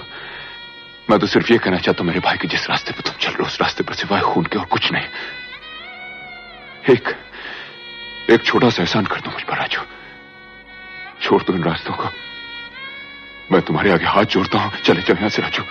मैं 1.09 1.19
तो 1.19 1.27
सिर्फ़ 1.27 1.51
ये 1.51 1.57
कहना 1.57 1.77
चाहता 1.77 2.01
हूँ, 2.01 2.07
मेरे 2.07 2.19
भाई 2.19 2.37
के 2.37 2.47
जिस 2.47 2.69
रास्ते 2.69 2.91
पर 2.91 3.01
तुम 3.01 3.13
चल 3.13 3.29
रहे 3.29 3.37
हो, 3.39 3.45
उस 3.45 3.61
रास्ते 3.61 3.83
पर 3.83 3.93
सिवाय 3.93 4.21
खून 4.21 4.43
के 4.43 4.59
और 4.59 4.65
कुछ 4.65 4.91
नहीं। 4.91 5.07
एक 6.89 7.15
एक 8.29 8.43
छोटा 8.43 8.69
सा 8.69 8.81
एहसान 8.81 9.05
कर 9.05 9.19
दो 9.21 9.31
मुझ 9.31 9.41
पर, 9.43 9.57
राजू। 9.57 9.81
छोड़ 11.21 11.43
दो 11.43 11.53
इन 11.53 11.63
रास्तों 11.63 11.93
को। 11.93 12.09
मैं 13.51 13.61
तुम्हारे 13.61 13.91
आगे 13.91 14.05
हाथ 14.05 14.25
जोड़ता 14.25 14.59
हूँ। 14.59 14.71
चले 14.81 15.01
जाओ 15.01 15.17
यहाँ 15.17 15.29
से, 15.29 15.41
राजू। 15.41 15.63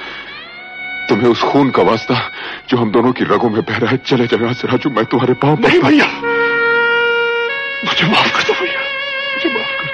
तुम्हें 1.12 1.28
उस 1.28 1.42
खून 1.42 1.70
का 1.70 1.82
वास्ता 1.82 2.32
जो 2.68 2.76
हम 2.76 2.90
दोनों 2.90 3.12
की 3.12 3.24
रगों 3.24 3.50
में 3.50 3.62
बह 3.62 3.76
रहा 3.76 3.90
है 3.90 3.96
चले 3.96 4.26
जाओ 4.26 4.40
यहाँ 4.40 4.54
से। 4.54 4.68
राजू 4.68 4.90
मैं 4.90 5.04
तुम्हारे 5.04 5.34
पाँव 5.34 5.60
नहीं 5.60 5.80
भैया। 5.80 6.06
मुझे 7.84 8.06
माफ़ 8.06 8.36
कर 8.36 8.42
दो 8.42 8.52
भैया। 8.52 8.80
मुझे 9.34 9.58
माफ़ 9.58 9.76
कर 9.80 9.91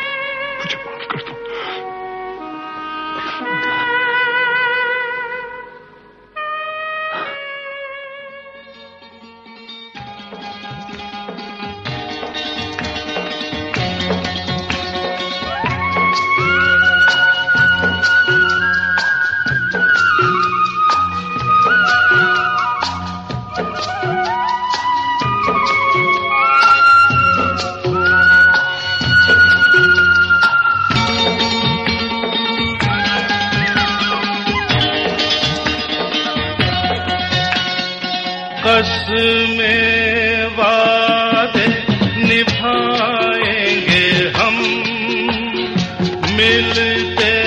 मिलते 46.39 47.38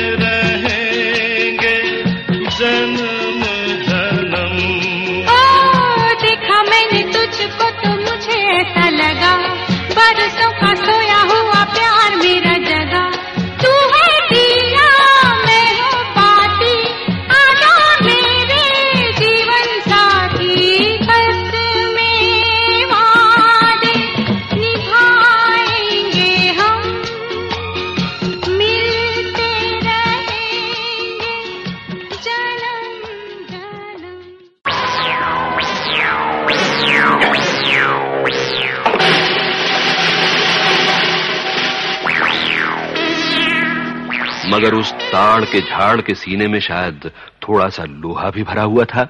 मगर 44.62 44.74
उस 44.74 44.91
ताड़ 44.91 45.45
के 45.45 45.60
झाड़ 45.62 46.02
के 46.02 46.15
सीने 46.15 46.47
में 46.47 46.60
शायद 46.60 47.12
थोड़ा 47.43 47.69
सा 47.69 47.84
लोहा 47.84 48.30
भी 48.30 48.43
भरा 48.43 48.63
हुआ 48.63 48.84
था। 48.84 49.08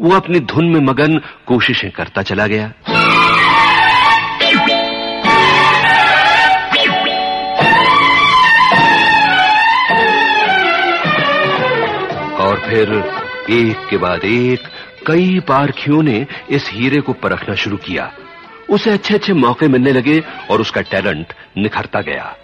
वो 0.00 0.16
अपनी 0.16 0.40
धुन 0.40 0.64
में 0.64 0.80
मगन 0.80 1.18
कोशिशें 1.46 1.90
करता 1.90 2.22
चला 2.22 2.46
गया। 2.46 2.66
और 12.44 12.56
फिर 12.58 13.12
एक 13.50 13.86
के 13.90 13.96
बाद 13.96 14.24
एक 14.24 14.60
कई 15.06 15.40
पारखियों 15.40 16.02
ने 16.02 16.26
इस 16.50 16.70
हीरे 16.72 17.00
को 17.00 17.12
परखना 17.12 17.54
शुरू 17.54 17.76
किया। 17.76 18.12
उसे 18.70 18.90
अच्छे 18.90 19.14
अच्छे 19.14 19.32
मौके 19.32 19.68
मिलने 19.68 19.92
लगे 19.92 20.24
और 20.50 20.60
उसका 20.60 20.80
टैलेंट 20.80 21.26
निखरता 21.58 22.00
गया। 22.00 22.36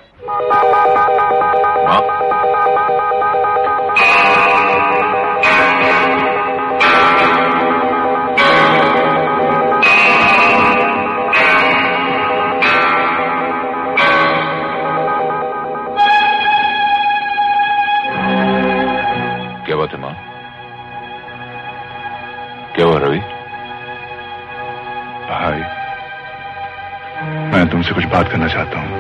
तुमसे 27.83 27.95
कुछ 27.95 28.05
बात 28.05 28.29
करना 28.31 28.47
चाहता 28.49 28.81
हूँ। 28.81 28.91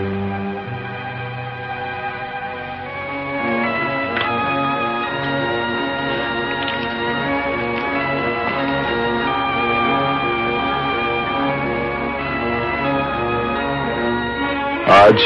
आज 14.91 15.23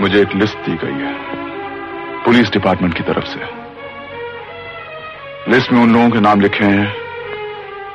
मुझे 0.00 0.20
एक 0.20 0.34
लिस्ट 0.34 0.56
दी 0.58 0.76
गई 0.76 0.98
है, 1.00 1.12
पुलिस 2.24 2.50
डिपार्टमेंट 2.50 2.94
की 2.94 3.02
तरफ़ 3.02 3.26
से। 3.26 3.40
लिस्ट 5.50 5.72
में 5.72 5.82
उन 5.82 5.92
लोगों 5.92 6.10
के 6.10 6.20
नाम 6.20 6.40
लिखे 6.40 6.64
हैं, 6.64 6.92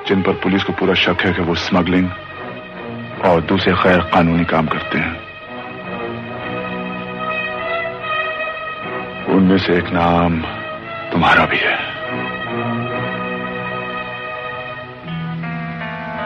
जिन 0.07 0.21
पर 0.21 0.39
पुलिस 0.43 0.63
को 0.63 0.73
पूरा 0.73 0.93
शक 1.05 1.25
है 1.25 1.33
कि 1.33 1.41
वो 1.41 1.55
स्मगलिंग 1.65 2.09
और 3.37 3.43
दूसरे 3.43 3.73
गैर 3.73 3.99
कानूनी 3.99 4.45
काम 4.45 4.67
करते 4.67 4.97
हैं। 4.97 5.13
उनमें 9.25 9.57
से 9.57 9.77
एक 9.77 9.89
नाम 9.89 10.41
तुम्हारा 11.11 11.45
भी 11.45 11.57
है। 11.57 11.75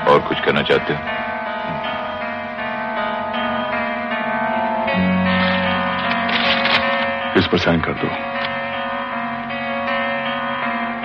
और 0.03 0.19
कुछ 0.19 0.39
कहना 0.39 0.61
चाहते 0.61 0.93
हो? 0.93 0.99
इस 7.39 7.47
पर 7.47 7.57
साइन 7.57 7.81
कर 7.81 7.93
दो। 7.93 8.07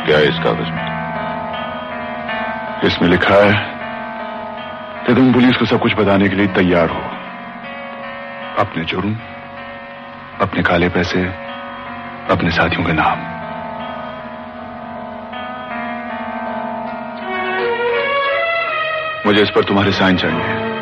क्या 0.05 0.19
है 0.19 0.29
इस 0.29 0.39
कागज़ 0.39 0.71
में। 0.71 0.97
इसमें 2.85 3.09
लिखा 3.09 3.35
है 3.35 3.76
पुलिस 5.47 5.59
को 5.59 5.67
सब 5.67 5.81
कुछ 5.81 5.95
बताने 5.95 6.29
के 6.29 6.37
लिए 6.37 6.47
तैयार 6.47 6.91
हो। 6.91 7.01
अपने 8.59 8.85
जुर्म, 8.85 9.17
अपने 10.41 10.63
काले 10.63 10.89
पैसे, 10.89 11.23
अपने 12.31 12.51
साथियों 12.51 12.85
के 12.85 12.93
नाम। 12.93 13.19
मुझे 19.27 19.43
इस 19.43 19.51
पर 19.51 19.65
तुम्हारे 19.65 19.93
साइन 19.93 20.17
चाहिए। 20.17 20.76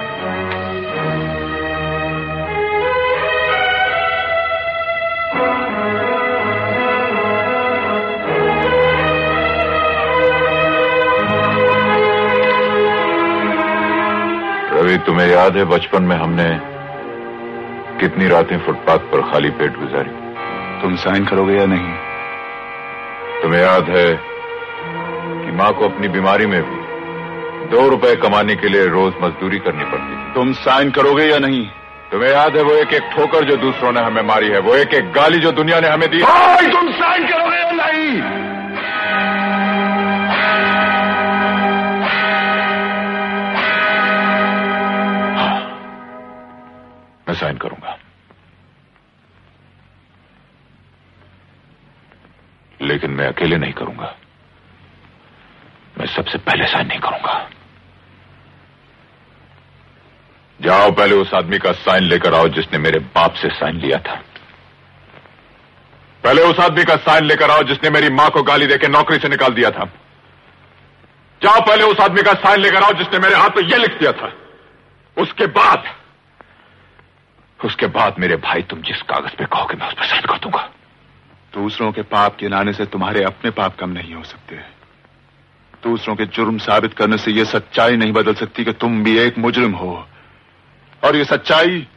तुम्हें 15.15 15.31
याद 15.31 15.57
है 15.57 15.65
बचपन 15.65 16.03
में 16.03 16.17
हमने 16.17 16.45
कितनी 18.01 18.29
रातें 18.29 18.57
फुटपाथ 18.59 18.99
पर 18.99 19.21
खाली 19.23 19.51
पेट 19.51 19.77
गुजारी। 19.79 20.11
तुम 20.83 20.97
साइन 20.97 21.25
करोगे 21.25 21.55
या 21.55 21.67
नहीं? 21.67 21.93
तुम्हें 23.43 23.61
याद 23.61 23.91
है 23.91 24.07
कि 25.45 25.53
माँ 25.53 25.73
को 25.73 25.89
अपनी 25.89 26.09
बीमारी 26.09 26.47
में 26.47 26.63
भी 26.63 26.81
दो 27.67 27.89
रुपए 27.89 28.15
कमाने 28.17 28.57
के 28.57 28.69
लिए 28.69 28.87
रोज 28.87 29.13
मजदूरी 29.23 29.59
करनी 29.59 29.85
पड़ती 29.85 30.17
थी। 30.17 30.35
तुम 30.35 30.53
साइन 30.53 30.91
करोगे 30.91 31.25
या 31.25 31.39
नहीं? 31.39 31.65
तुम्हें 32.13 32.31
याद 32.31 32.57
है 32.57 32.63
वो 32.63 32.73
एक 32.73 32.93
एक 32.93 33.11
ठोकर 33.17 33.45
जो 33.45 33.57
दूसरों 33.57 33.93
ने 33.93 34.01
हमें 34.01 34.23
मारी 34.23 34.49
है 34.49 34.59
वो 34.59 34.75
एक 34.75 34.95
एक 34.95 35.13
गाली 35.13 35.39
जो 35.39 35.53
दुनिया 35.53 35.81
ने 35.81 35.89
हमें 35.89 36.09
दी। 36.11 36.19
तुम 36.73 36.93
साइन 36.93 37.27
करोगे 37.27 37.57
या 37.57 37.71
नहीं? 37.71 38.34
मैं 53.15 53.27
अकेले 53.27 53.57
नहीं 53.57 53.73
करूँगा। 53.73 54.15
मैं 55.99 56.07
सबसे 56.07 56.39
पहले 56.39 56.67
साइन 56.67 56.87
नहीं 56.87 57.01
करूँगा। 57.01 57.51
जाओ 60.61 60.91
पहले 60.91 61.15
उस 61.15 61.35
आदमी 61.35 61.59
का 61.59 61.73
साइन 61.73 62.03
लेकर 62.03 62.35
आओ 62.35 62.49
जिसने 62.49 62.79
मेरे 62.79 62.99
बाप 62.99 63.35
से 63.35 63.49
साइन 63.49 63.77
लिया 63.77 63.99
था। 63.99 64.15
पहले 66.25 66.43
उस 66.43 66.61
आदमी 66.61 66.85
का 66.85 66.97
साइन 66.97 67.25
लेकर 67.25 67.51
आओ 67.51 67.63
जिसने 67.63 67.91
मेरी 67.91 68.09
माँ 68.11 68.31
को 68.31 68.43
गाली 68.43 68.67
देकर 68.67 68.89
नौकरी 68.89 69.19
से 69.19 69.29
निकाल 69.29 69.55
दिया 69.55 69.71
था। 69.71 69.85
जाओ 71.43 71.61
पहले 71.61 71.85
उस 71.85 72.01
आदमी 72.01 72.23
का 72.23 72.33
साइन 72.33 72.61
लेकर 72.61 72.83
आओ 72.83 72.93
जिसने 72.93 73.19
मेरे 73.19 73.35
हाथ 73.35 73.57
में 73.57 73.63
यह 73.65 73.77
लिख 73.77 73.99
दिया 73.99 74.13
था। 74.13 74.33
उसके 75.17 75.47
बाद 75.47 75.95
उसके 77.61 77.87
बाद 77.87 78.19
मेरे 78.19 78.37
भाई 78.37 78.63
तुम 78.63 78.81
जिस 78.83 79.03
कागज़ 79.03 79.37
पे 79.37 79.45
कहोगे 79.45 79.77
मैं 79.77 79.89
उस 79.89 79.95
पर 79.95 80.05
साइन 80.05 80.23
कर 80.23 80.39
दूँगा। 80.39 80.71
दूसरों 81.55 81.93
के 81.93 82.03
पाप 82.03 82.37
गिनाने 82.41 82.73
से 82.73 82.87
तुम्हारे 82.87 83.25
अपने 83.25 83.51
पाप 83.51 83.77
कम 83.77 83.91
नहीं 83.91 84.15
हो 84.15 84.25
सकते। 84.25 84.57
दूसरों 85.83 86.17
के 86.17 86.27
जुर्म 86.27 86.59
साबित 86.59 86.95
करने 86.95 87.19
से 87.19 87.31
यह 87.31 87.45
सच्चाई 87.45 87.97
नहीं 87.97 88.13
बदल 88.13 88.35
सकती 88.35 88.65
कि 88.65 88.73
तुम 88.73 89.05
भी 89.05 89.19
एक 89.19 89.39
मुजरिम 89.39 89.73
हो। 89.73 90.09
और 91.05 91.17
ये 91.17 91.25
सच्चाई 91.25 91.89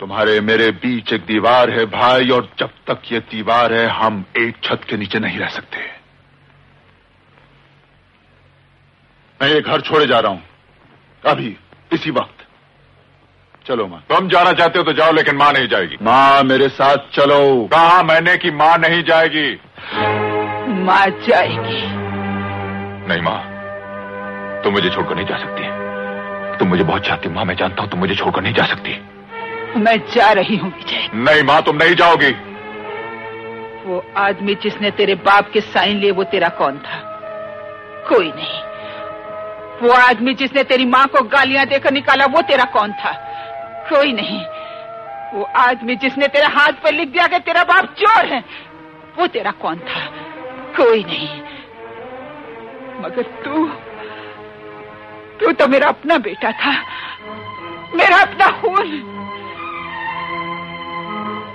तुम्हारे 0.00 0.40
मेरे 0.40 0.70
बीच 0.70 1.12
एक 1.12 1.24
दीवार 1.24 1.70
है 1.70 1.86
भाई, 1.86 2.28
और 2.28 2.50
जब 2.58 2.66
तक 2.66 3.02
ये 3.12 3.20
दीवार 3.20 3.74
है, 3.74 3.86
हम 3.86 4.24
एक 4.36 4.56
छत 4.64 4.80
के 4.88 4.96
नीचे 4.96 5.18
नहीं 5.18 5.38
रह 5.38 5.48
सकते। 5.48 5.78
मैं 9.42 9.48
ये 9.48 9.60
घर 9.60 9.80
छोड़े 9.80 10.06
जा 10.06 10.20
रहा 10.20 10.32
हूँ। 10.32 10.42
अभी, 11.26 11.56
इसी 11.92 12.10
वक्त। 12.10 12.35
चलो 13.66 13.86
माँ। 13.86 14.04
तुम 14.08 14.28
जाना 14.28 14.52
चाहते 14.52 14.78
हो 14.78 14.84
तो 14.84 14.92
जाओ 14.92 15.12
लेकिन 15.12 15.36
माँ 15.36 15.52
नहीं 15.52 15.68
जाएगी। 15.68 15.96
माँ 16.02 16.42
मेरे 16.42 16.68
साथ 16.68 16.96
चलो। 16.96 17.68
कहा 17.72 18.02
मैंने 18.02 18.36
कि 18.36 18.50
माँ 18.50 18.78
नहीं 18.78 19.02
जाएगी? 19.02 19.60
माँ 20.84 21.06
जाएगी। 21.28 21.80
नहीं 23.08 23.22
माँ 23.22 23.38
तुम 24.62 24.72
मुझे 24.72 24.90
छोड़कर 24.90 25.14
नहीं 25.14 25.26
जा 25.26 25.38
सकती। 25.38 25.62
तुम 26.58 26.68
मुझे 26.68 26.82
बहुत 26.82 27.02
चाहती 27.02 27.28
माँ 27.28 27.44
मैं 27.44 27.56
जानता 27.56 27.82
हूँ 27.82 27.90
तुम 27.90 28.00
मुझे 28.00 28.14
छोड़कर 28.14 28.42
नहीं 28.42 28.54
जा 28.54 28.66
सकती। 28.66 29.00
मैं 29.80 29.98
जा 30.14 30.32
रही 30.32 30.56
हूँ 30.56 30.72
विजय। 30.74 31.10
नहीं 31.14 31.42
माँ 31.42 31.62
तुम 31.62 31.76
नहीं 31.76 31.94
जाओगी। 31.94 32.30
वो 33.86 34.04
आदमी 34.16 34.54
जिसने 34.54 34.90
तेरे 34.90 35.14
बाप 35.14 35.50
के 35.52 35.60
साइन 35.60 35.96
लिए 35.96 36.10
वो 36.10 36.24
तेरा 36.24 36.48
कौन 36.48 36.78
था? 36.78 37.00
कोई 38.08 38.28
नहीं। 38.28 38.62
वो 39.82 39.92
आदमी 39.92 40.34
जिसने 40.34 40.62
तेरी 40.62 40.84
माँ 40.84 41.06
को 41.06 41.22
गालियाँ 41.22 41.66
देकर 41.66 41.92
निकाला 41.92 42.26
वो 42.26 42.42
तेरा 42.42 42.64
कौन 42.64 42.92
था? 42.92 43.22
कोई 43.88 44.12
नहीं। 44.12 44.40
वो 45.34 45.42
आदमी 45.56 45.96
जिसने 45.96 46.26
तेरे 46.26 46.46
हाथ 46.46 46.72
पर 46.72 46.92
लिख 46.92 47.08
दिया 47.08 47.26
कि 47.26 47.38
तेरा 47.38 47.64
बाप 47.64 47.84
चोर 47.84 48.26
है, 48.26 48.44
वो 49.18 49.26
तेरा 49.26 49.50
कौन 49.50 49.76
था? 49.76 50.04
कोई 50.76 51.04
नहीं। 51.04 51.28
मगर 53.02 53.22
तू 53.44 53.66
तू 55.40 55.52
तो 55.52 55.66
मेरा 55.68 55.88
अपना 55.88 56.18
बेटा 56.18 56.50
था, 56.52 56.72
मेरा 57.94 58.16
अपना 58.16 58.50
खून। 58.50 59.12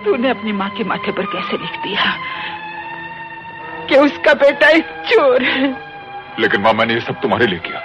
तूने 0.06 0.30
अपनी 0.30 0.52
माँ 0.52 0.70
के 0.70 0.84
माथे 0.84 1.12
पर 1.12 1.26
कैसे 1.26 1.58
लिख 1.58 1.80
दिया 1.84 2.16
कि 3.90 3.96
उसका 3.96 4.34
बेटा 4.34 4.70
एक 4.70 4.86
चोर 5.08 5.44
है? 5.44 5.70
लेकिन 6.40 6.62
माँ 6.62 6.74
मैंने 6.74 6.94
ये 6.94 7.00
सब 7.00 7.22
तुम्हारे 7.22 7.48
लिए 7.48 7.60
किया। 7.60 7.82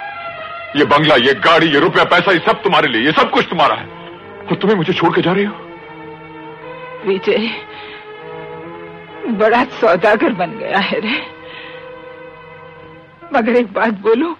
ये 0.75 0.85
बंगला, 0.85 1.15
ये 1.15 1.33
गाड़ी, 1.33 1.67
ये 1.67 1.79
रुपया, 1.79 2.03
पैसा, 2.03 2.31
ये 2.31 2.39
सब 2.39 2.63
तुम्हारे 2.63 2.87
लिए, 2.87 3.05
ये 3.05 3.11
सब 3.11 3.31
कुछ 3.31 3.49
तुम्हारा 3.49 3.75
है। 3.75 3.96
और 4.49 4.55
तुम्हें 4.55 4.77
मुझे 4.77 4.93
छोड़ 4.93 5.15
के 5.15 5.21
जा 5.21 5.31
रहे 5.31 5.45
हो? 5.45 5.55
विजय 7.05 7.67
बड़ा 9.27 9.63
सौदागर 9.63 10.33
बन 10.33 10.51
गया 10.51 10.77
है 10.77 10.99
रे। 10.99 11.37
मगर 13.33 13.55
एक 13.55 13.73
बात 13.73 13.93
बोलो, 13.93 14.37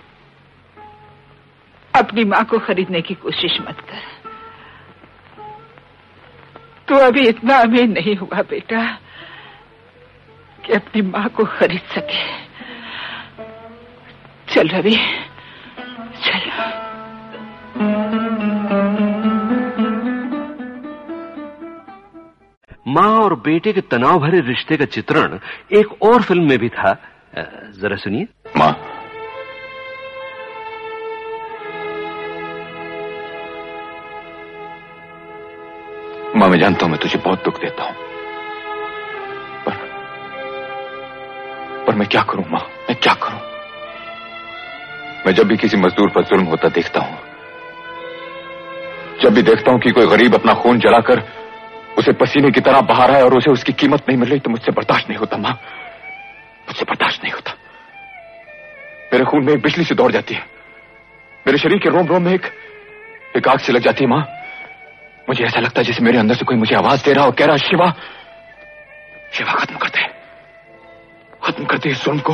अपनी 1.95 2.23
माँ 2.23 2.45
को 2.45 2.59
खरीदने 2.59 3.01
की 3.01 3.13
कोशिश 3.13 3.61
मत 3.61 3.79
कर। 3.79 4.01
तू 6.87 6.95
अभी 6.95 7.27
इतना 7.27 7.57
अमीर 7.57 7.87
नहीं 7.87 8.15
हुआ 8.15 8.41
बेटा, 8.41 8.99
कि 10.65 10.73
अपनी 10.73 11.01
माँ 11.01 11.29
को 11.29 11.45
खरीद 11.45 11.81
सके। 11.81 12.47
चल 14.53 14.67
रवि। 14.67 15.26
माँ 22.97 23.09
और 23.19 23.33
बेटे 23.41 23.73
के 23.73 23.81
तनाव 23.91 24.19
भरे 24.19 24.39
रिश्ते 24.41 24.77
का 24.77 24.85
चित्रण 24.87 25.39
एक 25.71 26.01
और 26.03 26.21
फ़िल्म 26.21 26.49
में 26.49 26.57
भी 26.59 26.69
था। 26.69 26.93
जरा 27.81 27.95
सुनिए। 27.95 28.27
माँ। 28.57 28.71
माँ, 36.35 36.47
मैं 36.49 36.59
जानता 36.59 36.85
हूँ, 36.85 36.91
मैं 36.91 36.99
तुझे 37.01 37.19
बहुत 37.19 37.43
दुख 37.43 37.59
देता 37.61 37.83
हूँ। 37.83 37.95
पर 39.65 39.75
पर 41.85 41.95
मैं 41.95 42.07
क्या 42.07 42.21
करूँ, 42.23 42.45
माँ? 42.49 42.61
मैं 42.89 42.97
क्या 43.03 43.13
करूँ? 43.23 43.39
मैं 45.25 45.33
जब 45.33 45.47
भी 45.47 45.57
किसी 45.57 45.77
मजदूर 45.77 46.09
पर 46.09 46.23
जुल्म 46.25 46.45
होता 46.45 46.69
देखता 46.71 46.99
हूँ, 46.99 47.17
जब 49.21 49.33
भी 49.33 49.41
देखता 49.43 49.71
हूँ 49.71 49.79
कि 49.79 49.91
कोई 49.91 50.07
गरीब 50.07 50.35
अपना 50.35 50.53
खून 50.53 50.79
जलाकर 50.79 51.19
उसे 51.97 52.11
पसीने 52.11 52.51
की 52.51 52.61
तरह 52.61 52.81
बहा 52.81 53.05
रहा 53.05 53.17
है 53.17 53.23
और 53.23 53.37
उसे 53.37 53.51
उसकी 53.51 53.73
कीमत 53.73 54.03
नहीं 54.09 54.17
मिल 54.17 54.29
रही 54.29 54.39
तो 54.39 54.49
मुझसे 54.49 54.71
बर्दाश्त 54.71 55.09
नहीं 55.09 55.19
होता, 55.19 55.37
माँ। 55.37 55.51
मुझसे 56.67 56.85
बर्दाश्त 56.85 57.23
नहीं 57.23 57.33
होता। 57.33 57.51
मेरे 59.13 59.25
खून 59.25 59.45
में 59.45 59.53
एक 59.53 59.61
बिजली 59.61 59.83
से 59.85 59.95
दौड़ 59.95 60.11
जाती 60.11 60.35
है। 60.35 60.41
मेरे 61.47 61.57
शरीर 61.57 61.77
के 61.77 61.89
रोम 61.89 62.07
रोम 62.07 62.23
में 62.23 62.33
एक 62.33 62.45
एक 63.35 63.47
आग 63.47 63.59
से 63.59 63.73
लग 63.73 63.81
जाती 63.81 64.03
है, 64.03 64.09
माँ। 64.09 64.27
मुझे 65.29 65.45
ऐसा 65.45 65.59
लगता 65.59 65.81
है 65.81 65.83
जैसे 65.83 66.03
मेरे 66.03 66.17
अंदर 66.17 66.35
से 66.35 66.45
कोई 66.45 66.57
मुझे 66.57 66.75
आवाज़ 66.75 67.05
दे 67.05 67.13
रहा 67.13 67.25
हो, 67.25 67.31
कह 67.31 67.45
रहा 67.45 67.57
शिवा 67.57 67.93
शिवा 69.33 69.53
खत्म 69.53 69.75
कर 69.75 69.87
दे। 69.87 70.03
खत्म 71.43 71.65
कर 71.65 71.77
दे 71.77 71.89
इस 71.89 72.03
जुल्म 72.03 72.19
को। 72.19 72.33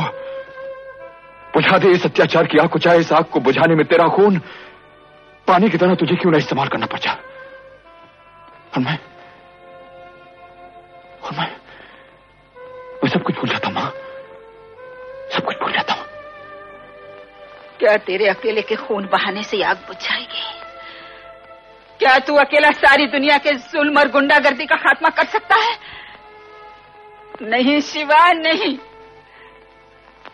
बुझा 1.54 1.78
दे 1.78 1.88
इस 1.88 2.06
अत्याचार 2.06 2.46
की 2.46 2.58
आग 2.58 2.68
को, 2.68 2.78
चाहे 2.78 2.98
इस 2.98 3.12
आग 3.12 3.24
को 3.24 3.40
बुझाने 3.40 3.74
में 3.74 3.84
तेरा 3.86 4.08
खून 4.08 4.38
पानी 5.46 5.68
की 5.68 5.78
तरह 5.78 5.94
तुझे 5.94 6.14
क्यों 6.16 6.32
ना 6.32 6.38
इस्तेमाल 6.38 6.68
करना 6.68 6.86
पड़ 6.86 6.98
जाए 6.98 7.14
और 8.74 8.78
मैं 8.78 8.98
और 11.24 11.32
मैं 11.32 11.50
मैं 13.04 13.10
सब 13.10 13.22
कुछ 13.22 13.34
भूल 13.36 13.50
जाता 13.50 13.68
हूँ, 13.68 13.74
माँ। 13.74 13.90
सब 15.34 15.44
कुछ 15.44 15.56
भूल 15.56 15.72
जाता 15.72 15.94
हूँ। 15.94 16.04
क्या 17.78 17.96
तेरे 17.96 18.28
अकेले 18.28 18.62
के 18.62 18.76
खून 18.76 19.06
बहाने 19.06 19.42
से 19.42 19.62
आग 19.62 19.76
बुझ 19.76 19.96
जाएगी 19.96 20.42
क्या 21.98 22.18
तू 22.18 22.34
अकेला 22.36 22.70
सारी 22.70 23.06
दुनिया 23.06 23.38
के 23.38 23.52
जुल्म 23.52 23.98
और 23.98 24.08
गुंडागर्दी 24.08 24.66
का 24.66 24.76
खात्मा 24.76 25.08
कर 25.08 25.24
सकता 25.24 25.56
है? 25.56 25.78
नहीं, 27.42 27.80
शिवा, 27.80 28.32
नहीं। 28.32 28.78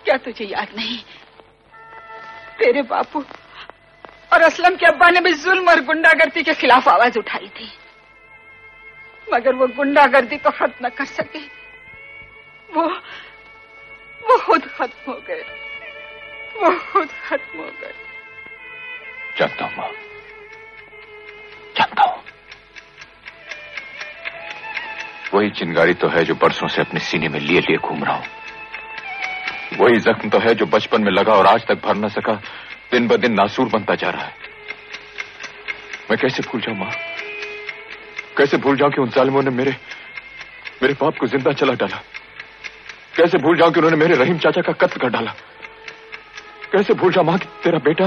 क्या 0.05 0.17
तुझे 0.17 0.45
याद 0.45 0.69
नहीं? 0.77 0.99
तेरे 2.59 2.83
बापू 2.83 3.25
और 4.33 4.43
असलम 4.43 4.77
के 4.77 4.87
अब्बा 4.87 5.09
ने 5.09 5.21
भी 5.21 5.33
जुल्म 5.33 5.69
और 5.69 5.81
गुंडागर्दी 5.81 6.43
के 6.43 6.55
खिलाफ 6.55 6.89
आवाज़ 6.89 7.19
उठाई 7.19 7.49
थी। 7.49 7.73
मगर 9.33 9.55
वो 9.55 9.67
गुंडागर्दी 9.67 10.37
को 10.37 10.51
खत्म 10.51 10.87
न 10.87 10.89
कर 10.89 11.05
सके। 11.05 11.39
वो 12.75 12.89
वो 14.23 14.39
खुद 14.39 14.65
खत्म 14.65 15.13
हो 15.13 15.21
गए। 15.29 15.45
वो 16.63 16.79
खुद 16.93 17.09
खत्म 17.29 17.59
हो 17.59 17.65
गए। 17.65 17.95
जानता 19.39 19.65
हूँ, 19.65 19.77
माँ। 19.77 19.89
जानता 21.77 22.03
हूँ। 22.03 22.23
वही 25.35 25.51
चिंगारी 25.51 25.95
तो 25.95 26.09
है 26.09 26.25
जो 26.25 26.35
बरसों 26.35 26.69
से 26.69 26.83
अपने 26.83 27.01
सीने 27.01 27.29
में 27.29 27.41
लिए 27.41 27.61
लिए 27.61 27.77
घूम 27.77 28.05
रहा 28.05 28.15
हूँ। 28.15 28.25
वही 29.79 29.99
जख्म 30.01 30.31
तो 30.31 30.39
है 30.39 30.55
जो 30.55 30.67
बचपन 30.67 31.03
में 31.03 31.13
लगा 31.13 31.33
और 31.33 31.47
आज 31.47 31.67
तक 31.67 31.75
भर 31.75 31.97
न 31.97 32.09
सका। 32.09 32.33
दिन 32.91 33.09
ब 33.09 33.17
दिन 33.17 33.33
नासूर 33.33 33.69
बनता 33.69 33.95
जा 33.95 34.11
रहा 34.11 34.23
है। 34.23 34.35
मैं 36.11 36.19
कैसे 36.19 36.43
भूल 36.43 36.61
जाऊँ, 36.61 36.79
माँ? 36.79 36.91
कैसे 38.41 38.57
भूल 38.57 38.77
जाऊँ 38.77 38.91
कि 38.91 39.01
उन 39.01 39.09
जालिमों 39.15 39.43
ने 39.43 39.51
मेरे 39.51 39.77
मेरे 40.83 40.95
बाप 41.01 41.19
को 41.21 41.27
ज़िंदा 41.27 41.53
चला 41.53 41.73
डाला? 41.81 41.97
कैसे 43.17 43.39
भूल 43.39 43.57
जाऊँ 43.59 43.73
कि 43.73 43.81
उन्होंने 43.81 43.97
मेरे 43.97 44.15
रहीम 44.17 44.39
चाचा 44.39 44.61
का 44.63 44.73
कत्ल 44.81 45.01
कर 45.01 45.09
डाला? 45.09 45.33
कैसे 46.73 46.95
भूल 46.95 47.13
जाऊँ 47.13 47.27
माँ 47.27 47.37
कि 47.39 47.47
तेरा 47.65 47.79
बेटा 47.79 48.07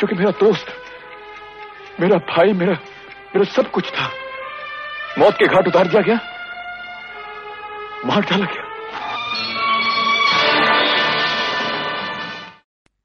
जो 0.00 0.06
कि 0.06 0.14
मेरा 0.14 0.30
दोस्त 0.40 0.66
मेरा 2.00 2.18
भाई 2.28 2.52
मेरा 2.52 2.72
मेरा 3.34 3.44
सब 3.52 3.70
कुछ 3.70 3.90
था 3.90 4.10
मौत 5.18 5.34
के 5.38 5.46
घाट 5.46 5.68
उतार 5.68 5.88
दिया 5.88 6.02
गया? 6.02 6.20
मार 8.06 8.20
डाला 8.30 8.44
गया? 8.44 8.70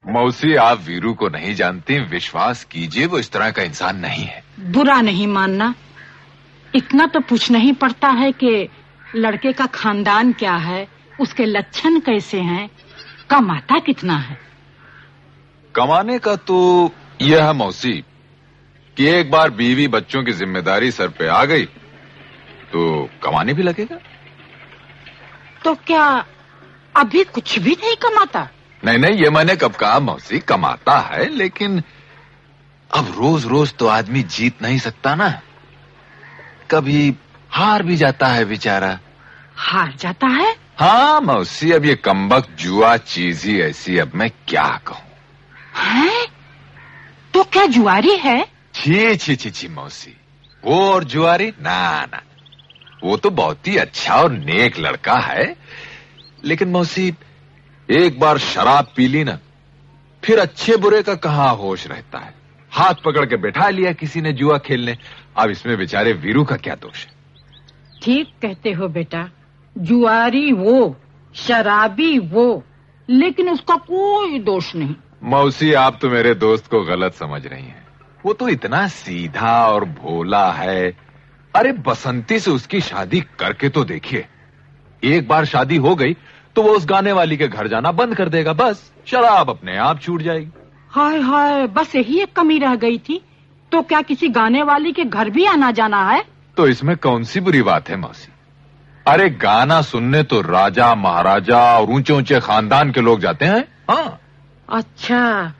मौसी 0.04 0.54
आप 0.56 0.78
वीरू 0.86 1.14
को 1.14 1.28
नहीं 1.28 1.54
जानती 1.54 1.98
विश्वास 2.10 2.64
कीजिए 2.64 3.06
वो 3.06 3.18
इस 3.18 3.30
तरह 3.32 3.50
का 3.50 3.62
इंसान 3.62 3.96
नहीं 3.96 4.24
है। 4.24 4.42
बुरा 4.72 5.00
नहीं 5.00 5.26
मानना। 5.26 5.74
इतना 6.74 7.06
तो 7.06 7.20
पूछना 7.20 7.58
ही 7.58 7.72
पड़ता 7.72 8.08
है 8.10 8.30
कि 8.32 8.68
लड़के 9.16 9.52
का 9.52 9.66
खानदान 9.66 10.32
क्या 10.32 10.54
है? 10.54 10.86
उसके 11.20 11.44
लक्षण 11.44 11.98
कैसे 12.00 12.40
हैं? 12.40 12.68
कमाता 13.30 13.78
कितना 13.78 14.16
है? 14.16 14.38
कमाने 15.74 16.18
का 16.18 16.34
तो 16.36 16.58
यह 17.22 17.44
है 17.46 17.52
मौसी 17.52 17.92
कि 18.96 19.06
एक 19.08 19.30
बार 19.30 19.50
बीवी 19.50 19.88
बच्चों 19.88 20.22
की 20.24 20.32
ज़िम्मेदारी 20.32 20.90
सर 20.90 21.08
पे 21.08 21.26
आ 21.28 21.44
गई 21.44 21.64
तो 22.72 23.08
कमाने 23.22 23.54
भी 23.54 23.62
लगेगा। 23.62 23.98
तो 25.64 25.74
क्या 25.86 26.04
अभी 26.94 27.24
कुछ 27.24 27.58
भी 27.58 27.72
नहीं 27.72 27.94
कमाता? 27.96 28.48
नहीं 28.82 28.98
नहीं 28.98 29.16
ये 29.16 29.30
मैंने 29.30 29.56
कब 29.56 29.72
कहा 29.74 29.98
मौसी 30.00 30.38
कमाता 30.38 30.98
है 31.00 31.28
लेकिन 31.28 31.82
अब 32.90 33.12
रोज 33.18 33.46
रोज 33.46 33.74
तो 33.74 33.86
आदमी 33.88 34.22
जीत 34.22 34.62
नहीं 34.62 34.78
सकता 34.78 35.14
ना। 35.14 35.28
कभी 36.70 37.14
हार 37.50 37.82
भी 37.82 37.96
जाता 37.96 38.26
है 38.26 38.44
बेचारा। 38.44 38.98
हार 39.56 39.94
जाता 39.98 40.26
है? 40.26 40.56
हाँ 40.78 41.20
मौसी 41.20 41.72
अब 41.72 41.84
ये 41.84 41.94
कम्बक 41.94 42.48
जुआ 42.60 42.96
चीज़ 42.96 43.48
ही 43.48 43.60
ऐसी 43.60 43.98
अब 43.98 44.12
मैं 44.14 44.30
क्या 44.48 44.80
कहूँ? 44.86 45.02
हैं? 45.76 46.26
तो 47.34 47.44
क्या 47.44 47.66
जुआरी 47.66 48.16
है? 48.16 48.46
छी 48.74 49.16
छी 49.16 49.36
छी 49.36 49.50
छी 49.50 49.68
मौसी। 49.68 50.16
वो 50.64 50.92
और 50.92 51.04
जुआरी? 51.04 51.52
ना 51.62 52.04
ना। 52.04 52.22
वो 53.04 53.16
तो 53.16 53.30
बहुत 53.30 53.68
ही 53.68 53.76
अच्छा 53.76 54.14
और 54.14 54.32
नेक 54.32 54.78
लड़का 54.78 55.14
है। 55.14 55.56
लेकिन 56.44 56.68
मौसी 56.68 57.14
एक 57.90 58.20
बार 58.20 58.38
शराब 58.38 58.92
पी 58.96 59.08
ली 59.08 59.24
ना 59.24 59.38
फिर 60.24 60.38
अच्छे 60.38 60.76
बुरे 60.76 61.02
का 61.02 61.14
कहाँ 61.14 61.54
होश 61.54 61.86
रहता 61.86 62.18
है? 62.18 62.34
हाथ 62.72 62.94
पकड़ 62.94 63.26
के 63.26 63.36
बैठा 63.36 63.68
लिया 63.68 63.92
किसी 63.92 64.20
ने 64.20 64.32
जुआ 64.32 64.58
खेलने। 64.58 64.98
अब 65.38 65.50
इसमें 65.50 65.76
बेचारे 65.78 66.12
वीरू 66.14 66.44
का 66.44 66.56
क्या 66.56 66.74
दोष 66.74 67.04
है? 67.06 67.12
ठीक 68.02 68.28
कहते 68.42 68.72
हो 68.72 68.88
बेटा 68.88 69.28
जुआरी 69.76 70.52
वो 70.52 70.96
शराबी 71.34 72.18
वो 72.18 72.62
लेकिन 73.08 73.48
उसका 73.50 73.74
कोई 73.76 74.38
दोष 74.40 74.74
नहीं। 74.76 74.94
मौसी 75.24 75.72
आप 75.74 75.98
तो 76.02 76.10
मेरे 76.10 76.34
दोस्त 76.36 76.66
को 76.66 76.80
गलत 76.84 77.14
समझ 77.14 77.46
रही 77.46 77.62
हैं। 77.62 77.86
वो 78.24 78.32
तो 78.32 78.48
इतना 78.48 78.86
सीधा 78.88 79.52
और 79.66 79.84
भोला 79.84 80.50
है। 80.52 80.90
अरे 81.54 81.72
बसंती 81.86 82.38
से 82.38 82.50
उसकी 82.50 82.80
शादी 82.80 83.20
करके 83.38 83.68
तो 83.68 83.84
देखिए। 83.84 84.26
एक 85.02 85.28
बार 85.28 85.44
शादी 85.44 85.76
हो 85.76 85.94
गई 85.94 86.16
तो 86.56 86.62
वो 86.62 86.74
उस 86.76 86.86
गाने 86.86 87.12
वाली 87.12 87.36
के 87.36 87.48
घर 87.48 87.68
जाना 87.68 87.92
बंद 87.92 88.14
कर 88.14 88.28
देगा 88.28 88.52
बस। 88.52 88.90
शराब 89.06 89.50
अपने 89.50 89.76
आप 89.78 90.00
छूट 90.00 90.22
जाएगी। 90.22 90.50
हाय 90.90 91.20
हाय 91.20 91.66
बस 91.68 91.94
यही 91.96 92.20
एक 92.20 92.32
कमी 92.32 92.58
रह 92.58 92.74
गई 92.76 92.98
थी। 92.98 93.20
तो 93.72 93.82
क्या 93.82 94.00
किसी 94.02 94.28
गाने 94.28 94.62
वाली 94.62 94.92
के 94.92 95.04
घर 95.04 95.30
भी 95.30 95.44
आना 95.46 95.70
जाना 95.70 96.02
है? 96.10 96.24
तो 96.56 96.66
इसमें 96.66 96.96
कौन 96.96 97.24
सी 97.24 97.40
बुरी 97.40 97.62
बात 97.62 97.88
है 97.88 97.96
मौसी? 97.96 98.32
अरे 99.06 99.28
गाना 99.30 99.80
सुनने 99.82 100.22
तो 100.22 100.40
राजा 100.40 100.94
महाराजा 100.94 101.58
और 101.78 101.90
ऊँचे 101.90 102.12
ऊँचे 102.12 102.40
खानदान 102.40 102.90
के 102.92 103.00
लोग 103.00 103.20
जाते 103.20 103.44
हैं। 103.44 103.64
हाँ। 103.90 104.20
अच्छा 104.68 105.52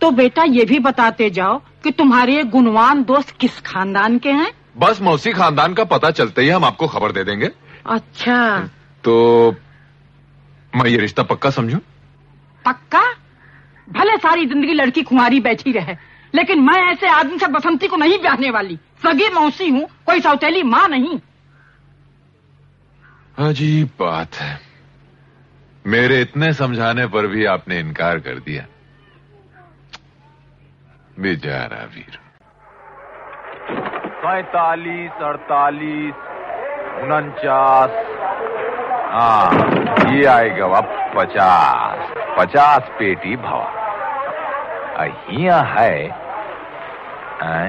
तो 0.00 0.10
बेटा 0.10 0.42
ये 0.42 0.64
भी 0.64 0.78
बताते 0.78 1.30
जाओ 1.30 1.58
कि 1.84 1.90
तुम्हारे 1.90 2.34
ये 2.36 2.42
गुणवान 2.44 3.02
दोस्त 3.04 3.30
किस 3.40 3.60
खानदान 3.60 4.18
के 4.18 4.30
हैं? 4.30 4.52
बस 4.78 5.00
मौसी 5.02 5.32
खानदान 5.32 5.74
का 5.74 5.84
पता 5.84 6.10
चलते 6.10 6.42
ही 6.42 6.48
हम 6.48 6.64
आपको 6.64 6.86
खबर 6.86 7.12
दे 7.12 7.24
देंगे। 7.24 7.50
अच्छा। 7.86 8.58
तो 9.04 9.14
मैं 10.72 10.90
ये 10.90 10.96
रिश्ता 10.96 11.22
पक्का 11.22 11.50
समझू? 11.50 11.78
पक्का? 12.64 13.02
भले 13.88 14.16
सारी 14.16 14.46
ज़िंदगी 14.46 14.72
लड़की 14.72 15.02
कुंवारी 15.02 15.40
बैठी 15.40 15.72
रहे। 15.72 15.94
लेकिन 16.34 16.60
मैं 16.60 16.92
ऐसे 16.92 17.08
आदमी 17.08 17.38
से 17.38 17.46
बसंती 17.46 17.88
को 17.88 17.96
नहीं 17.96 18.18
ब्याहने 18.18 18.50
वाली। 18.50 18.76
सगी 18.76 19.28
मौसी 19.34 19.68
हूँ 19.68 19.88
कोई 20.06 20.20
सौतेली 20.20 20.62
माँ 20.62 20.88
नहीं। 20.88 21.20
अजीब 23.38 23.88
बात 24.00 24.34
है। 24.34 24.60
मेरे 25.86 26.20
इतने 26.20 26.52
समझाने 26.52 27.06
पर 27.06 27.26
भी 27.26 27.44
आपने 27.44 27.78
इनकार 27.78 28.18
कर 28.18 28.38
दिया। 28.38 28.66
बेचारा 31.20 31.84
वीर। 31.84 32.18
सैतालीस 34.24 35.22
अड़तालीस 35.22 36.14
उनचास। 37.02 37.90
हाँ 39.12 40.14
ये 40.14 40.24
आएगा 40.24 40.66
अब 40.66 41.14
पचास। 41.16 42.14
पचास 42.38 42.88
पेटी 42.98 43.36
भवा। 43.36 43.72
अहिया 44.98 45.60
है। 45.60 46.23
हैं? 47.42 47.68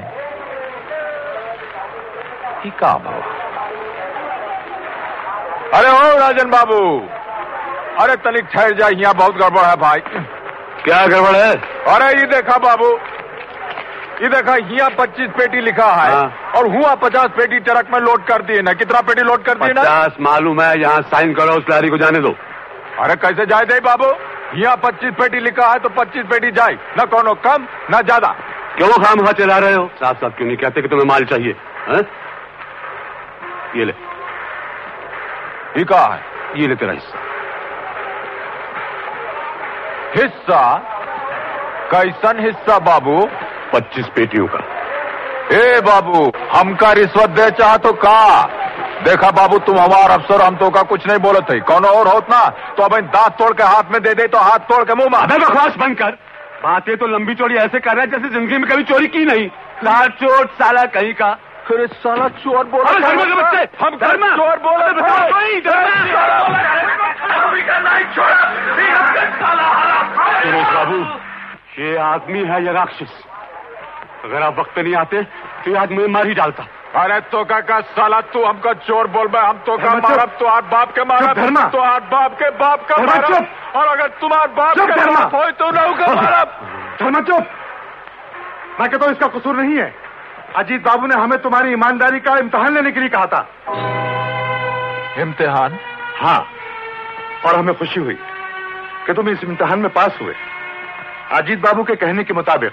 ही 2.62 2.70
का 2.82 2.92
अरे 5.74 5.88
हो 5.88 6.18
राजन 6.18 6.50
बाबू। 6.50 6.78
अरे 8.00 8.14
तनिक 8.24 8.44
ठहर 8.52 8.72
जाए 8.78 8.90
यहाँ 8.92 9.14
बहुत 9.14 9.36
गड़बड़ 9.36 9.64
है 9.64 9.76
भाई। 9.76 10.00
क्या 10.84 11.06
गड़बड़ 11.06 11.36
है? 11.36 11.52
अरे 11.94 12.08
ये 12.20 12.26
देखा 12.26 12.56
बाबू। 12.58 12.90
ये 14.22 14.28
देखा 14.28 14.54
यहाँ 14.56 14.90
पच्चीस 14.98 15.30
पेटी 15.38 15.60
लिखा 15.60 15.86
है 15.92 16.10
हाँ। 16.10 16.52
और 16.56 16.66
हुआ 16.74 16.94
पचास 17.00 17.30
पेटी 17.36 17.58
ट्रक 17.60 17.90
में 17.92 17.98
लोड 18.00 18.24
कर 18.26 18.42
दिए 18.42 18.62
ना। 18.62 18.72
कितना 18.74 19.00
पेटी 19.00 19.22
लोड 19.22 19.44
कर 19.44 19.54
दिए 19.54 19.72
ना? 19.72 19.82
पचास 19.82 20.16
मालूम 20.20 20.60
है 20.62 20.80
यहाँ 20.80 21.00
साइन 21.04 21.34
करो 21.34 21.56
उस 21.58 21.64
लारी 21.70 21.88
को 21.88 21.98
जाने 21.98 22.20
दो। 22.20 22.34
अरे 23.00 23.16
कैसे 23.16 23.46
जाए 23.46 23.64
दे 23.64 23.80
बाबू? 23.82 24.12
यहाँ 24.56 24.76
पच्चीस 24.84 25.12
पेटी 25.18 25.40
लिखा 25.40 25.66
है 25.70 25.78
तो 25.78 25.88
पच्चीस 25.96 26.24
पेटी 26.30 26.50
जाए। 26.50 26.78
न 26.98 27.04
कोनो 27.06 27.34
कम 27.46 27.66
न 27.90 28.02
ज़्यादा। 28.02 28.34
क्यों 28.76 28.88
खाम 28.88 29.26
खा 29.26 29.32
चला 29.32 29.58
रहे 29.58 29.74
हो? 29.74 29.90
साफ़ 29.96 30.16
साफ़ 30.16 30.32
क्यों 30.32 30.46
नहीं 30.46 30.56
कहते 30.56 30.82
कि 30.82 30.88
तुम्हें 30.88 31.06
माल 31.06 31.24
चाहिए, 31.24 31.56
हैं? 31.88 32.02
ये 33.76 33.84
ले। 33.84 33.92
ये 35.78 35.84
कहा 35.84 36.14
है? 36.14 36.20
ये 36.56 36.66
ले 36.66 36.74
तेरा 36.74 36.92
हिस्सा। 36.92 37.18
हिस्सा? 40.16 40.76
कैसन 41.92 42.44
हिस्सा, 42.44 42.78
बाबू? 42.78 43.28
पच्चीस 43.74 44.06
पेटियों 44.06 44.46
का। 44.46 44.58
ए, 45.52 45.80
बाबू, 45.80 46.32
हमका 46.54 46.92
रिश्वत 46.92 47.30
दे 47.30 47.50
चाह 47.50 47.76
तो 47.76 47.92
का? 47.92 48.42
देखा, 49.04 49.30
बाबू, 49.30 49.58
तुम 49.58 49.78
हमार 49.78 50.10
अफसर, 50.10 50.42
हम 50.42 50.56
तो 50.56 50.70
का 50.70 50.82
कुछ 50.82 51.06
नहीं 51.06 51.18
बोलत 51.18 51.46
कौन 51.68 51.84
और 51.84 52.08
होत 52.08 52.26
ना 52.30 52.48
तो 52.48 52.82
अब 52.82 53.00
दांत 53.00 53.32
तोड़ 53.32 53.54
के 53.56 53.62
हाथ 53.62 53.82
में 53.92 54.02
दे 54.02 54.14
दे 54.14 54.26
तो 54.26 54.38
हाथ 54.38 54.58
तोड़ 54.58 54.84
के 54.84 54.94
मुँह 54.94 55.26
में 55.26 55.38
बकवास 55.40 55.76
बंद 55.76 55.98
कर। 55.98 56.25
बातें 56.62 56.96
तो 56.96 57.06
लंबी 57.06 57.34
चौड़ी 57.34 57.54
ऐसे 57.56 57.80
कर 57.80 57.94
रहा 57.94 58.02
है 58.02 58.10
जैसे 58.10 58.28
ज़िंदगी 58.28 58.58
में 58.58 58.68
कभी 58.70 58.84
चोरी 58.84 59.06
की 59.08 59.24
नहीं। 59.24 59.46
लाल 59.84 60.08
चोट 60.20 60.50
साला 60.58 60.84
कहीं 60.94 61.12
का। 61.14 61.26
अरे 61.66 61.86
साला 61.94 62.28
चोर 62.42 62.64
बोल 62.66 62.84
अरे 62.84 63.00
धर्मा 63.00 63.24
के 63.24 63.34
बच्चे 63.34 63.84
हम 63.84 63.96
धर्मा। 63.98 64.28
चोर 64.36 64.58
बोल 64.58 65.00
बाबू 70.74 70.98
ये 71.78 71.96
आदमी 71.98 72.44
है 72.44 72.64
ये 72.64 72.72
राक्षस। 72.72 73.12
अगर 74.24 74.42
आप 74.42 74.58
वक्त 74.58 74.74
पे 74.74 74.82
नहीं 74.82 74.94
आते 74.96 75.22
तो 75.22 75.70
ये 75.70 75.76
आदमी 75.78 76.06
मार 76.08 76.26
ही 76.26 76.34
डालता। 76.34 76.66
अरे 76.96 77.18
तो 77.30 77.42
का 77.44 77.58
का 77.60 77.80
साला 77.94 78.20
तू 78.32 78.42
हमका 78.44 78.72
चोर 78.82 79.06
बोल 79.06 79.26
मैं 79.28 79.40
हम 79.40 79.58
तो 79.66 79.76
का 79.78 79.94
मारब 79.94 80.30
तो 80.40 80.46
आठ 80.46 80.64
बाप 80.64 80.92
के 80.94 81.04
मारब 81.04 81.36
धर्मा। 81.36 81.62
तो 81.70 81.78
आठ 81.78 82.02
बाप 82.02 82.34
के 82.34 82.50
बाप 82.50 82.86
का 82.88 82.96
मारब। 83.02 83.46
और 83.76 83.86
अगर 83.86 84.08
तुम्हार 84.20 84.46
बाप 84.50 84.78
के 84.78 84.86
धर्मा। 84.94 85.24
हो 85.34 85.50
तो 85.50 85.70
नौ 85.70 85.92
का 85.96 86.06
मारब। 86.14 86.54
धर्मा 87.00 87.20
चुप। 87.20 87.48
मैं 88.80 88.88
कहता 88.90 89.04
हूँ 89.04 89.12
इसका 89.12 89.26
कसूर 89.28 89.56
नहीं 89.56 89.76
है। 89.76 89.94
अजीत 90.56 90.82
बाबू 90.82 91.06
ने 91.06 91.14
हमें 91.14 91.38
तुम्हारी 91.38 91.72
ईमानदारी 91.72 92.20
का 92.20 92.36
इम्तहान 92.38 92.74
लेने 92.74 92.90
के 92.90 93.00
लिए 93.00 93.08
कहा 93.08 93.26
था। 93.26 93.40
इम्तिहान? 95.22 95.78
हाँ 96.20 96.40
और 97.46 97.58
हमें 97.58 97.74
खुशी 97.74 98.00
हुई 98.00 98.16
कि 99.06 99.12
तुम 99.12 99.28
इस 99.28 99.44
इम्तिहान 99.44 99.78
में 99.78 99.90
पास 99.92 100.18
हुए। 100.22 100.34
अजीत 101.32 101.58
बाबू 101.58 101.84
के 101.84 101.94
कहने 101.96 102.24
के 102.24 102.34
मुताबिक 102.34 102.72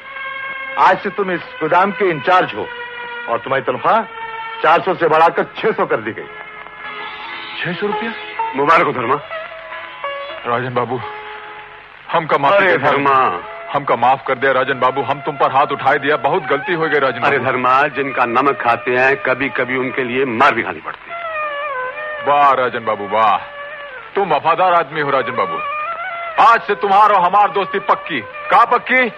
आज 0.79 0.97
से 0.99 1.09
तुम 1.09 1.31
इस 1.31 1.41
गोदाम 1.61 1.91
के 1.91 2.09
इंचार्ज 2.09 2.55
हो। 2.55 2.67
और 3.29 3.37
तुम्हारी 3.37 3.63
तनख्वाह 3.63 4.01
चार 4.63 4.81
सौ 4.81 4.93
से 4.93 5.07
बढ़ाकर 5.07 5.43
छह 5.43 5.71
सौ 5.71 5.85
कर 5.85 5.97
दी 5.97 6.11
गई। 6.11 6.23
छह 7.63 7.73
सौ 7.73 7.87
रुपया? 7.87 8.13
मुबारक 8.55 8.85
हो 8.85 8.91
धर्मा। 8.91 9.15
राजन 10.47 10.73
बाबू 10.73 10.99
हमका 12.11 12.37
माफ़ 12.37 12.53
अरे 12.53 12.77
धर्मा। 12.77 13.43
हमका 13.73 13.95
माफ़ 13.95 14.19
कर 14.27 14.35
दिया 14.35 14.51
राजन 14.51 14.73
बाबू 14.73 15.01
हम 15.01 15.19
तुम 15.21 15.37
पर 15.37 15.51
हाथ 15.51 15.67
उठाए 15.67 15.97
दिया 15.97 16.17
बहुत 16.17 16.43
गलती 16.43 16.73
हो 16.73 16.87
गई 16.87 16.99
राजन 16.99 17.19
अरे 17.19 17.39
धर्मा 17.39 17.83
जिनका 17.87 18.25
नमक 18.25 18.61
खाते 18.61 18.91
हैं 18.91 19.15
कभी 19.15 19.49
कभी 19.49 19.77
उनके 19.77 20.03
लिए 20.03 20.25
मार 20.25 20.55
भी 20.55 20.63
खानी 20.63 20.79
पड़ती 20.79 21.11
है। 21.11 21.17
वाह 22.27 22.51
राजन 22.51 22.85
बाबू 22.85 23.07
वाह। 23.07 23.37
तुम 24.15 24.33
वफादार 24.33 24.73
आदमी 24.73 25.01
हो 25.01 25.09
राजन 25.09 25.31
बाबू। 25.31 25.57
आज 26.43 26.61
से 26.61 26.75
तुम्हारा 26.75 27.15
और 27.15 27.25
हमार 27.25 27.51
दोस्ती 27.51 27.79
पक्की। 27.79 28.21
का 28.21 28.65
पक्की? 28.65 29.09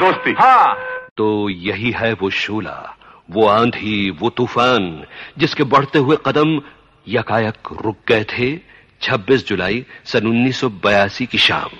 दोस्ती। 0.00 0.34
हाँ। 0.38 0.78
तो 1.16 1.48
यही 1.48 1.90
है 1.90 2.12
वो 2.12 2.30
शोला। 2.30 2.96
वो 3.30 3.46
आंधी, 3.46 4.10
वो 4.10 4.30
तूफ़ान, 4.30 5.04
जिसके 5.38 5.64
बढ़ते 5.64 5.98
हुए 5.98 6.16
कदम 6.26 6.60
यकायक 7.08 7.68
रुक 7.84 7.96
गए 8.08 8.24
थे 8.24 8.56
26 9.00 9.46
जुलाई 9.48 9.84
सन 10.04 10.26
1982 10.26 11.26
की 11.26 11.38
शाम, 11.38 11.70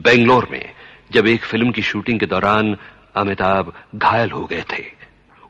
बेंगलोर 0.00 0.48
में, 0.50 0.70
जब 1.12 1.26
एक 1.26 1.44
फ़िल्म 1.44 1.70
की 1.70 1.82
शूटिंग 1.82 2.20
के 2.20 2.26
दौरान 2.26 2.76
अमिताभ 3.16 3.72
घायल 3.94 4.30
हो 4.30 4.44
गए 4.44 4.62
थे। 4.72 4.84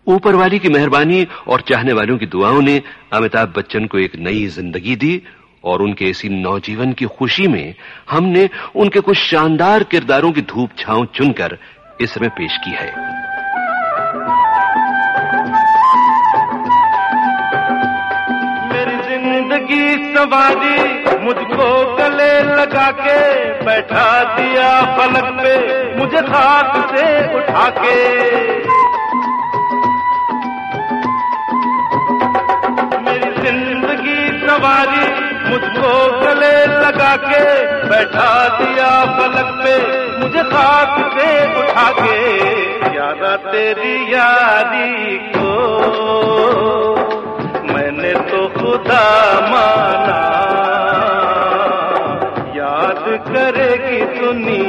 ऊपर 0.06 0.34
वाली 0.34 0.58
की 0.58 0.68
मेहरबानी 0.68 1.26
और 1.48 1.60
चाहने 1.60 1.92
वालों 1.92 2.18
की 2.18 2.26
दुआओं 2.26 2.60
ने 2.62 2.82
अमिताभ 3.12 3.52
बच्चन 3.56 3.86
को 3.86 3.98
एक 3.98 4.16
नई 4.16 4.46
ज़िंदगी 4.46 4.96
दी 4.96 5.22
और 5.64 5.82
उनके 5.82 6.04
इसी 6.04 6.28
नौजीवन 6.28 6.92
की 6.92 7.04
खुशी 7.04 7.46
में 7.46 7.74
हमने 8.10 8.48
उनके 8.76 9.00
कुछ 9.00 9.16
शानदार 9.16 9.82
किरदारों 9.82 10.32
की 10.32 10.42
धूप 10.42 10.70
छांव 10.78 11.06
चुनकर 11.14 11.58
इस 12.00 12.14
समय 12.14 12.28
पेश 12.28 12.56
की 12.64 12.70
है। 12.70 12.92
सवारी 20.24 21.22
मुझको 21.22 21.64
गले 21.96 22.32
लगा 22.48 22.90
के 22.98 23.16
बैठा 23.64 24.04
दिया 24.36 24.68
फलक 24.96 25.26
पे, 25.38 25.52
मुझे 25.98 26.22
खाक 26.22 26.76
से 26.92 27.04
उठा 27.36 27.66
के। 27.78 27.96
मेरी 33.02 33.30
ज़िंदगी 33.42 34.16
सवारी 34.46 35.04
मुझको 35.50 35.92
गले 36.22 36.56
लगा 36.76 37.14
के 37.26 37.44
बैठा 37.88 38.32
दिया 38.58 38.90
फलक 39.18 39.52
पे, 39.60 39.76
मुझे 40.20 40.42
खाक 40.50 40.96
से 41.18 41.28
उठा 41.60 41.90
के। 42.00 42.18
यादा 42.96 43.36
तेरी 43.44 43.96
यारी 44.14 45.18
को 45.36 45.52
खुदा 48.74 49.02
माना। 49.40 50.14
याद 52.56 53.04
करेगी 53.26 54.00
दुनिया 54.20 54.63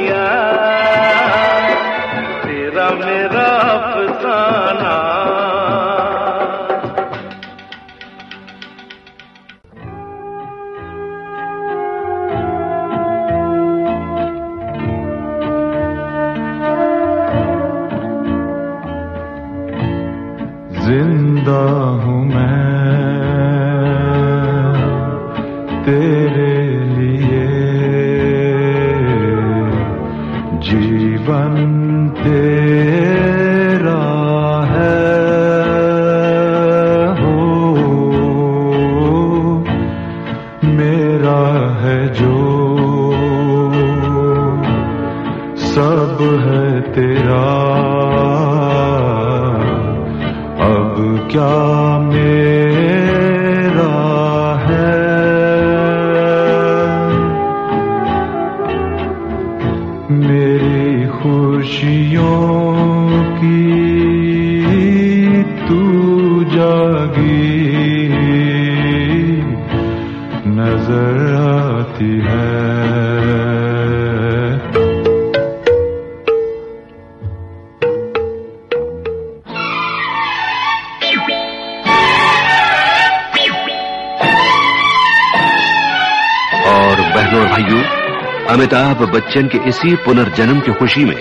बच्चन 89.36 89.48
के 89.48 89.68
इसी 89.68 89.96
पुनर्जन्म 89.96 90.60
की 90.60 90.72
खुशी 90.72 91.04
में, 91.04 91.16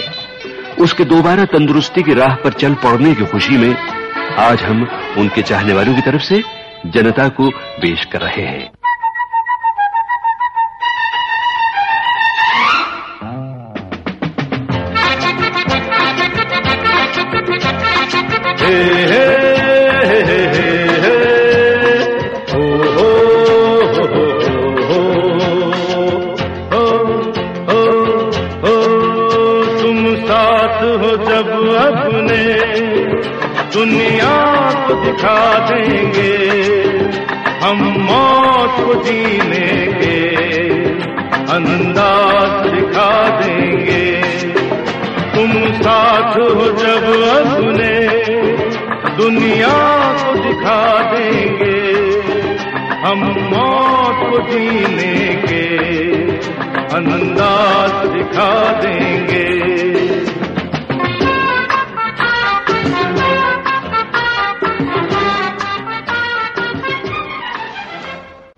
उसके 0.79 1.03
दोबारा 1.03 1.45
तंदुरुस्ती 1.45 2.03
की 2.03 2.13
राह 2.13 2.35
पर 2.35 2.53
चल 2.53 2.73
पड़ने 2.73 3.15
की 3.15 3.25
खुशी 3.25 3.57
में, 3.57 3.75
आज 4.39 4.63
हम 4.63 4.87
उनके 5.17 5.41
चाहने 5.41 5.73
वालों 5.73 5.95
की 5.95 6.01
तरफ़ 6.01 6.21
से 6.21 6.43
जनता 6.85 7.27
को 7.29 7.49
पेश 7.49 8.05
कर 8.05 8.21
रहे 8.21 8.41
हैं। 8.41 8.59
हे 8.59 8.74
जीने 39.05 39.67
के 39.95 40.19
अंदाज 41.53 42.71
दिखा 42.71 43.11
देंगे। 43.39 44.05
तुम 45.35 45.51
साथ 45.73 46.37
हो 46.37 46.65
जब 46.71 47.05
अपने 47.31 47.93
दुनिया 49.17 49.75
को 50.23 50.33
दिखा 50.39 50.83
देंगे। 51.11 51.81
हम 53.05 53.19
मौत 53.49 54.17
को 54.31 54.39
जीने 54.51 55.15
के 55.47 55.65
अंदाज 56.95 58.07
दिखा 58.09 58.53
देंगे। 58.81 59.94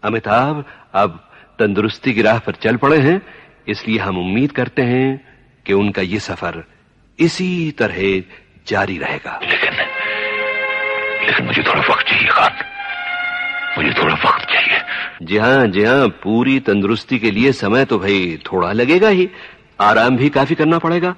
अमिताभ 0.08 0.64
अब 0.93 1.20
तंदुरुस्ती 1.60 2.14
की 2.14 2.22
राह 2.22 2.39
पर 2.39 2.53
चल 2.53 2.76
पड़े 2.76 2.97
हैं 2.97 3.22
इसलिए 3.68 3.99
हम 3.99 4.18
उम्मीद 4.18 4.51
करते 4.51 4.82
हैं 4.82 5.08
कि 5.66 5.74
उनका 5.74 6.01
ये 6.01 6.20
सफ़र 6.20 6.64
इसी 7.20 7.72
तरह 7.72 7.99
जारी 8.68 8.97
रहेगा। 8.97 9.39
लेकिन 9.43 9.74
लेकिन 11.28 11.45
मुझे 11.45 11.62
थोड़ा 11.62 11.82
वक्त 11.82 12.08
चाहिए 12.08 12.28
खान। 12.28 12.53
मुझे 13.78 14.03
थोड़ा 14.03 14.16
वक्त 14.16 14.47
चाहिए। 14.49 14.80
जी 15.24 15.38
हाँ 15.38 15.68
जी 15.68 15.84
हाँ 15.84 16.08
पूरी 16.24 16.60
तंदुरुस्ती 16.60 17.20
के 17.20 17.32
लिए 17.32 17.51
समय 17.51 17.86
तो 17.86 17.99
भाई 17.99 18.38
थोड़ा 18.45 18.72
लगेगा 18.72 19.10
ही। 19.10 19.30
आराम 19.82 20.18
भी 20.18 20.30
काफ़ी 20.30 20.55
करना 20.55 20.78
पड़ेगा। 20.78 21.16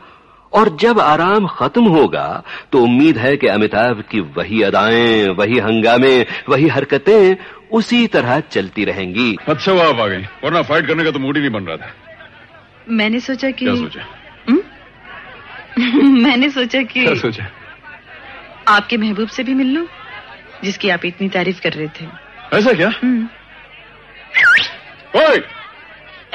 और 0.53 0.69
जब 0.75 0.99
आराम 0.99 1.47
खत्म 1.47 1.83
होगा 1.85 2.43
तो 2.71 2.81
उम्मीद 2.83 3.17
है 3.17 3.35
कि 3.37 3.47
अमिताभ 3.47 4.03
की 4.11 4.19
वही 4.37 4.61
अदाएँ 4.61 5.27
वही 5.29 5.59
हंगामे 5.59 6.25
वही 6.49 6.67
हरकतें 6.67 7.35
उसी 7.71 8.07
तरह 8.07 8.39
चलती 8.39 8.85
रहेंगी। 8.85 9.37
अच्छा 9.49 9.71
वो 9.71 9.79
आप 9.79 9.99
आ 9.99 10.07
गई। 10.07 10.17
वरना 10.17 10.61
फाइट 10.61 10.87
करने 10.87 11.03
का 11.03 11.11
तो 11.11 11.19
मूड 11.19 11.35
ही 11.35 11.41
नहीं 11.41 11.51
बन 11.51 11.63
रहा 11.63 11.77
था। 11.77 11.93
मैंने 12.89 13.19
सोचा 13.19 13.51
कि 13.51 13.65
क्या 13.65 13.75
सोचा? 13.75 14.05
मैंने 16.03 16.49
सोचा 16.49 16.81
कि 16.81 17.03
क्या 17.03 17.15
सोचा? 17.15 17.47
आपके 18.67 18.97
महबूब 18.97 19.27
से 19.27 19.43
भी 19.43 19.53
मिल 19.53 19.67
लूँ 19.67 19.87
जिसकी 20.63 20.89
आप 20.89 21.05
इतनी 21.05 21.29
तारीफ़ 21.29 21.61
कर 21.61 21.73
रहे 21.73 21.87
थे। 21.87 22.05
ऐसा 22.57 22.73
क्या? 22.73 22.89
ओए! 25.15 25.37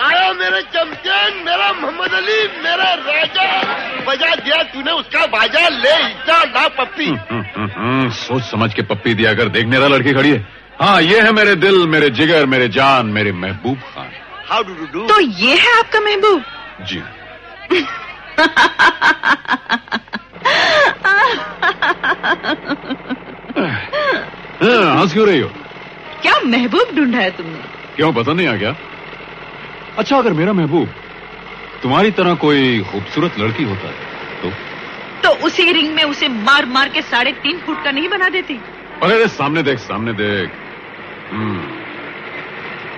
आया 0.01 0.33
मेरे 0.33 0.63
चमचन 0.63 1.43
मेरा 1.47 1.73
मोहम्मद 1.73 2.13
अली 2.13 2.63
मेरा 2.63 2.95
राजा। 2.95 3.63
बजा 4.01 4.35
दिया 4.35 4.63
तूने 4.63 4.93
उसका 4.93 5.27
बाजा 5.27 5.69
ले 5.69 6.09
ला 6.09 6.69
पप्पी। 6.69 7.07
हम्म, 7.07 8.11
सोच 8.11 8.43
समझ 8.43 8.75
के 8.75 8.83
पप्पी 8.83 9.15
दिया 9.15 9.35
कर 9.35 9.49
देखने 9.49 9.79
रहा 9.79 9.89
लड़की 9.89 10.13
खड़ी 10.13 10.31
है। 10.31 10.64
हाँ 10.81 11.01
ये 11.03 11.21
है 11.21 11.33
मेरे 11.33 11.55
दिल 11.57 11.87
मेरे 11.89 12.09
जिगर 12.11 12.47
मेरे 12.47 12.69
जान 12.69 13.07
मेरे 13.17 13.33
महबूब 13.33 13.79
Khan. 13.95 14.11
How 14.49 14.63
do 14.63 14.75
do 14.75 14.87
do 14.93 15.07
तो 15.09 15.21
ये 15.21 15.57
है 15.57 15.79
आपका 15.79 16.01
महबूब? 16.01 16.43
जी। 16.91 17.03
हाँ, 23.63 25.01
हंस 25.01 25.13
क्यों 25.13 25.27
रही 25.27 25.41
हो? 25.41 25.49
क्या 26.23 26.41
महबूब 26.45 26.95
ढूंढा 26.97 27.19
है 27.19 27.31
तुमने? 27.31 27.59
क्यों 27.97 28.13
पता 28.13 28.33
नहीं 28.33 28.47
आ 28.49 28.55
गया? 28.55 28.75
अच्छा 29.99 30.19
अगर 30.19 30.33
मेरा 30.33 30.53
महबूब 30.53 30.89
तुम्हारी 31.83 32.11
तरह 32.11 32.35
कोई 32.45 32.81
खूबसूरत 32.93 33.39
लड़की 33.39 33.65
होता 33.65 33.89
है 33.89 33.95
तो? 34.43 34.51
तो 35.23 35.47
उसी 35.47 35.73
रिंग 35.73 35.95
में 35.95 36.05
उसे 36.05 36.29
मार 36.29 36.67
मार 36.67 36.89
के 36.89 37.03
साढ़े 37.03 37.33
तीन 37.33 37.59
फुट 37.59 37.85
का 37.85 37.91
नहीं 37.91 38.09
बना 38.09 38.29
देती? 38.29 38.61
अरे 39.03 39.29
सामने 39.29 39.63
देख 39.63 39.79
सामने 39.79 40.13
देख। 40.13 40.51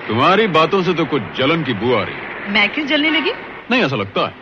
तुम्हारी 0.07 0.47
बातों 0.47 0.83
से 0.83 0.93
तो 0.93 1.05
कुछ 1.05 1.21
जलन 1.37 1.63
की 1.63 1.73
बू 1.73 1.93
आ 1.95 2.03
रही 2.03 2.15
है। 2.15 2.51
मैं 2.51 2.69
क्यों 2.69 2.85
जलने 2.87 3.09
लगी? 3.09 3.31
नहीं 3.71 3.83
ऐसा 3.83 3.95
लगता 3.95 4.21
है। 4.21 4.33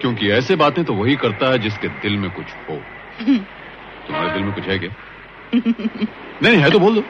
क्योंकि 0.00 0.30
ऐसे 0.30 0.56
बातें 0.56 0.84
तो 0.84 0.94
वही 0.94 1.16
करता 1.16 1.50
है 1.50 1.58
जिसके 1.58 1.88
दिल 1.88 2.16
में 2.16 2.30
कुछ 2.30 2.46
हो। 2.70 2.76
तुम्हारे 4.06 4.30
दिल 4.30 4.42
में 4.42 4.54
कुछ 4.54 4.64
है 4.64 4.78
क्या? 4.78 4.90
नहीं 6.42 6.56
है 6.56 6.70
तो 6.70 6.78
बोल 6.78 6.94
दो। 6.94 7.02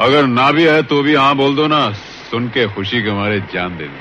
अगर 0.00 0.26
ना 0.26 0.50
भी 0.52 0.64
है 0.64 0.82
तो 0.82 1.02
भी 1.02 1.14
हाँ 1.14 1.34
बोल 1.36 1.56
दो 1.56 1.66
ना 1.66 1.92
सुन 2.30 2.48
के 2.48 2.66
खुशी 2.66 3.02
के 3.02 3.12
मारे 3.12 3.40
जान 3.40 3.76
दे 3.76 3.84
दो। 3.84 4.00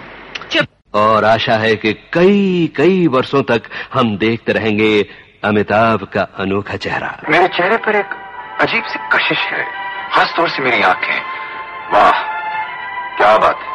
और 0.94 1.26
आशा 1.26 1.54
है 1.54 1.76
कि 1.76 1.94
कई 2.14 2.68
कई 2.76 3.08
वर्षों 3.08 3.44
तक 3.44 3.62
हम 3.94 4.18
देखते 4.18 4.54
रहेंगे 4.54 5.10
अमिताभ 5.44 6.04
का 6.04 6.22
अनोखा 6.22 6.76
चेहरा। 6.76 7.24
मेरे 7.30 7.48
चेहरे 7.48 7.78
पर 7.78 7.96
एक 7.96 8.06
अजीब 8.62 8.84
सी 8.84 9.00
कशिश 9.14 9.38
है। 9.38 9.85
खास 10.16 10.34
तौर 10.38 10.50
से 10.50 10.64
मेरी 10.64 10.82
आँखें। 10.82 11.16
वाह, 11.94 12.12
क्या 13.18 13.38
बात 13.38 13.60
है। 13.60 13.74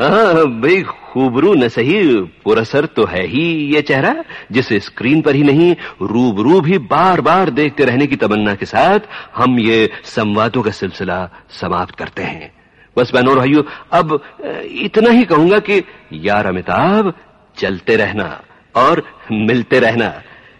हाँ 0.00 0.44
भाई 0.60 0.82
खूबरू 0.82 1.52
न 1.54 1.68
सही 1.68 2.00
पुरसर 2.44 2.86
तो 2.86 3.04
है 3.04 3.22
ही 3.26 3.42
ये 3.74 3.82
चेहरा, 3.82 4.14
जिसे 4.52 4.78
स्क्रीन 4.80 5.20
पर 5.22 5.34
ही 5.34 5.42
नहीं, 5.42 5.76
रूबरू 6.02 6.60
भी 6.60 6.78
बार 6.78 7.20
बार 7.20 7.50
देखते 7.50 7.84
रहने 7.84 8.06
की 8.06 8.16
तमन्ना 8.16 8.54
के 8.54 8.66
साथ 8.66 9.08
हम 9.36 9.58
ये 9.58 9.90
संवादों 10.04 10.62
का 10.62 10.70
सिलसिला 10.70 11.28
समाप्त 11.50 11.94
करते 11.94 12.22
हैं। 12.22 12.52
बस 12.96 13.10
बहनों, 13.14 13.36
भाइयों, 13.36 13.62
अब 13.92 14.20
इतना 14.64 15.10
ही 15.10 15.24
कहूँगा 15.24 15.58
कि, 15.58 15.82
यार 16.12 16.46
अमिताभ, 16.46 17.12
चलते 17.56 17.96
रहना 17.96 18.40
और 18.74 19.02
मिलते 19.32 19.78
रहना। 19.80 20.12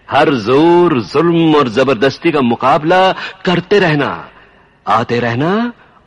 हर 0.09 0.35
ज़ोर 0.35 1.01
जुल्म 1.03 1.55
और 1.55 1.69
ज़बरदस्ती 1.69 2.31
का 2.33 2.41
मुकाबला 2.41 3.13
करते 3.45 3.79
रहना। 3.79 4.29
आते 4.89 5.19
रहना 5.21 5.51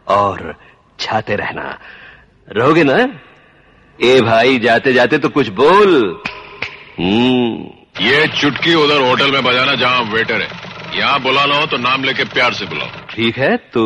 और 0.07 0.53
छाते 0.99 1.35
रहना। 1.35 1.77
रहोगे 2.47 2.83
ना? 2.83 2.97
ए 3.99 4.19
भाई 4.21 4.59
जाते 4.59 4.93
जाते 4.93 5.17
तो 5.17 5.29
कुछ 5.29 5.47
बोल। 5.49 5.93
हम्म। 6.99 8.05
ये 8.05 8.27
चुटकी 8.41 8.73
उधर 8.75 9.01
होटल 9.01 9.31
में 9.31 9.43
बजाना 9.43 9.75
जहाँ 9.75 10.01
वेटर 10.13 10.41
है। 10.41 10.47
यहाँ 10.95 11.19
बुलाना 11.21 11.55
हो 11.55 11.65
तो 11.65 11.77
नाम 11.77 12.03
लेके 12.03 12.23
प्यार 12.23 12.53
से 12.53 12.65
बुलाओ। 12.65 12.87
ठीक 13.09 13.37
है 13.37 13.55
तो 13.73 13.83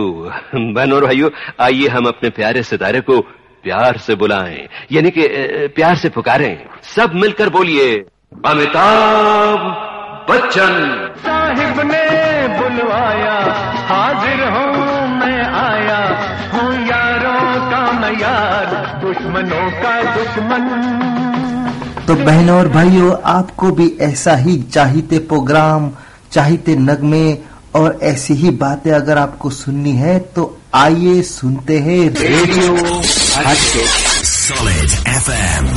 बहन 0.56 0.93
और 0.93 1.06
भाइयों 1.06 1.30
आइए 1.60 1.88
हम 1.88 2.06
अपने 2.06 2.30
प्यारे 2.30 2.64
सितारे 2.64 3.02
को 3.02 3.20
प्यार 3.64 3.98
से 3.98 4.16
बुलाएँ। 4.16 4.68
यानी 4.91 5.10
कि 5.12 5.28
प्यार 5.76 5.96
से 5.96 6.10
पुकारें। 6.10 6.66
सब 6.96 7.14
मिलकर 7.16 7.50
बोलिए 7.50 7.93
अमिताभ 8.46 9.60
बच्चन। 10.30 10.73
साहिब 11.17 11.80
ने 11.88 12.03
बुलवाया 12.57 13.36
हाजिर 13.89 14.39
हूँ 14.53 15.07
मैं 15.17 15.41
आया। 15.59 15.99
हूँ 16.53 16.71
यारों 16.88 17.41
का 17.71 17.82
मैं 17.91 18.11
यार 18.21 18.73
दुश्मनों 19.01 19.67
का 19.82 19.93
दुश्मन। 20.15 20.65
तो 22.07 22.15
बहनों 22.15 22.57
और 22.59 22.67
भाइयों 22.67 23.13
आपको 23.26 23.71
भी 23.71 23.88
ऐसा 24.01 24.36
ही 24.36 24.57
चाहते 24.73 25.19
प्रोग्राम 25.19 25.91
चाहते 26.32 26.76
नगमे 26.76 27.38
और 27.76 27.99
ऐसी 28.03 28.34
ही 28.34 28.49
बातें 28.49 28.91
अगर 28.91 29.17
आपको 29.17 29.49
सुननी 29.49 29.91
है 29.91 30.19
तो 30.36 30.57
आइए 30.76 31.21
सुनते 31.21 31.80
हैं 31.80 32.01
रेडियो। 32.19 32.73
हटके 33.38 34.13
Solid 34.45 34.91
FM. 35.11 35.67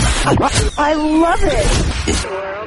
I 0.78 0.92
love 0.94 1.44
it. 1.44 2.57